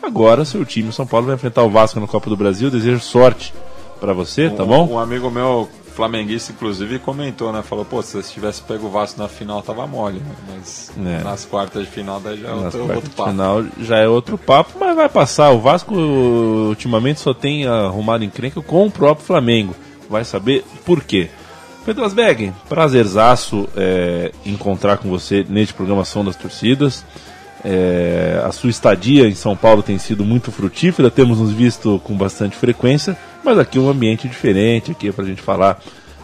[0.00, 2.70] agora seu time, São Paulo, vai enfrentar o Vasco na Copa do Brasil.
[2.70, 3.52] Desejo sorte
[3.98, 4.88] pra você, tá Um- bom?
[4.92, 7.62] Um amigo meu, flamenguista, inclusive, comentou, né?
[7.62, 10.20] Falou, pô, se você tivesse pego o Vasco na final, tava mole.
[10.20, 10.34] né?
[10.56, 11.24] Mas É.
[11.24, 13.30] nas quartas de final, daí já é Nas outro, outro papo.
[13.30, 15.50] final já é outro papo, mas vai passar.
[15.50, 15.92] O Vasco
[16.68, 19.74] ultimamente só tem arrumado encrenca com o próprio Flamengo.
[20.08, 21.28] Vai saber por quê.
[21.84, 27.04] Pedro Asbeg, prazerzaço é, encontrar com você neste programação das torcidas.
[27.62, 32.14] É, a sua estadia em São Paulo tem sido muito frutífera, temos nos visto com
[32.14, 35.80] bastante frequência, mas aqui é um ambiente diferente, aqui é pra gente falar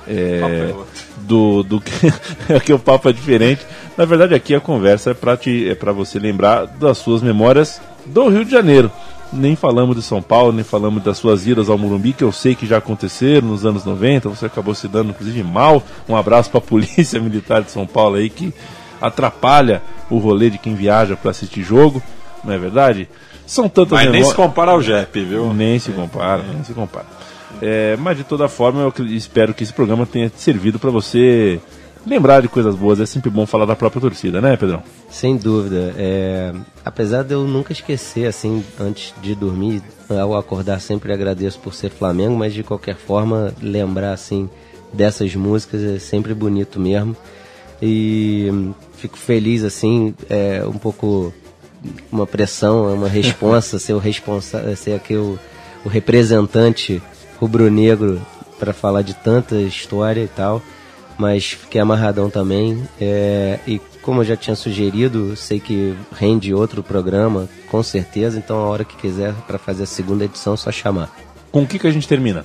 [0.07, 0.75] é, é
[1.23, 1.93] do, do que
[2.55, 3.67] aqui o papo é diferente.
[3.97, 8.29] Na verdade, aqui a conversa é para é para você lembrar das suas memórias do
[8.29, 8.91] Rio de Janeiro.
[9.33, 12.55] Nem falamos de São Paulo, nem falamos das suas idas ao Morumbi, que eu sei
[12.55, 14.29] que já aconteceram nos anos 90.
[14.29, 15.83] Você acabou se dando, inclusive, mal.
[16.09, 18.53] Um abraço para a Polícia Militar de São Paulo aí, que
[19.01, 22.03] atrapalha o rolê de quem viaja para assistir jogo,
[22.45, 23.09] não é verdade?
[23.47, 25.53] São tantas Mas nem se compara ao Jep, viu?
[25.55, 27.07] Nem se compara, nem se compara.
[27.61, 31.61] É, mas de toda forma, eu espero que esse programa tenha servido para você
[32.07, 33.01] lembrar de coisas boas.
[33.01, 34.83] É sempre bom falar da própria torcida, né, Pedrão?
[35.11, 35.95] Sem dúvida.
[35.97, 36.53] É,
[36.85, 41.91] apesar de eu nunca esquecer, assim, antes de dormir, ao acordar sempre agradeço por ser
[41.91, 44.49] Flamengo, mas de qualquer forma, lembrar, assim,
[44.93, 47.17] dessas músicas é sempre bonito mesmo.
[47.83, 51.33] E fico feliz, assim, é um pouco
[52.13, 55.39] uma pressão, uma responsa, ser o responsável, ser aqui o,
[55.85, 57.03] o representante
[57.39, 58.21] rubro-negro
[58.59, 60.63] para falar de tanta história e tal
[61.21, 62.83] mas fiquei amarradão também.
[62.99, 68.39] é, e como eu já tinha sugerido, sei que rende outro programa, com certeza.
[68.39, 71.15] Então, a hora que quiser para fazer a segunda edição, é só chamar.
[71.53, 72.43] Com o que, que a gente termina?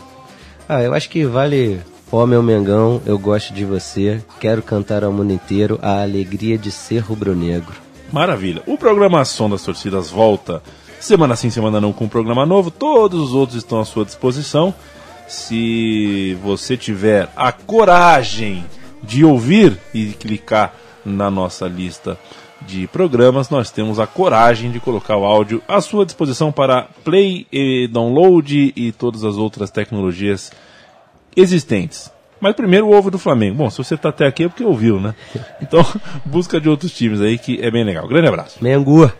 [0.67, 1.79] Ah, eu acho que vale.
[2.11, 4.21] Ó, meu Mengão, eu gosto de você.
[4.39, 7.75] Quero cantar ao mundo inteiro a alegria de ser rubro-negro.
[8.11, 8.61] Maravilha.
[8.67, 10.61] O programa Som das Torcidas volta
[10.99, 12.69] semana sim, semana não com um programa novo.
[12.69, 14.73] Todos os outros estão à sua disposição.
[15.27, 18.65] Se você tiver a coragem
[19.01, 20.73] de ouvir e clicar
[21.03, 22.17] na nossa lista
[22.61, 27.45] de programas, nós temos a coragem de colocar o áudio à sua disposição para play
[27.51, 30.51] e download e todas as outras tecnologias
[31.35, 32.11] existentes.
[32.39, 33.55] Mas primeiro o ovo do Flamengo.
[33.55, 35.15] Bom, se você está até aqui é porque ouviu, né?
[35.61, 35.85] Então
[36.25, 38.07] busca de outros times aí que é bem legal.
[38.07, 38.63] Grande abraço.
[38.63, 39.11] Mengu!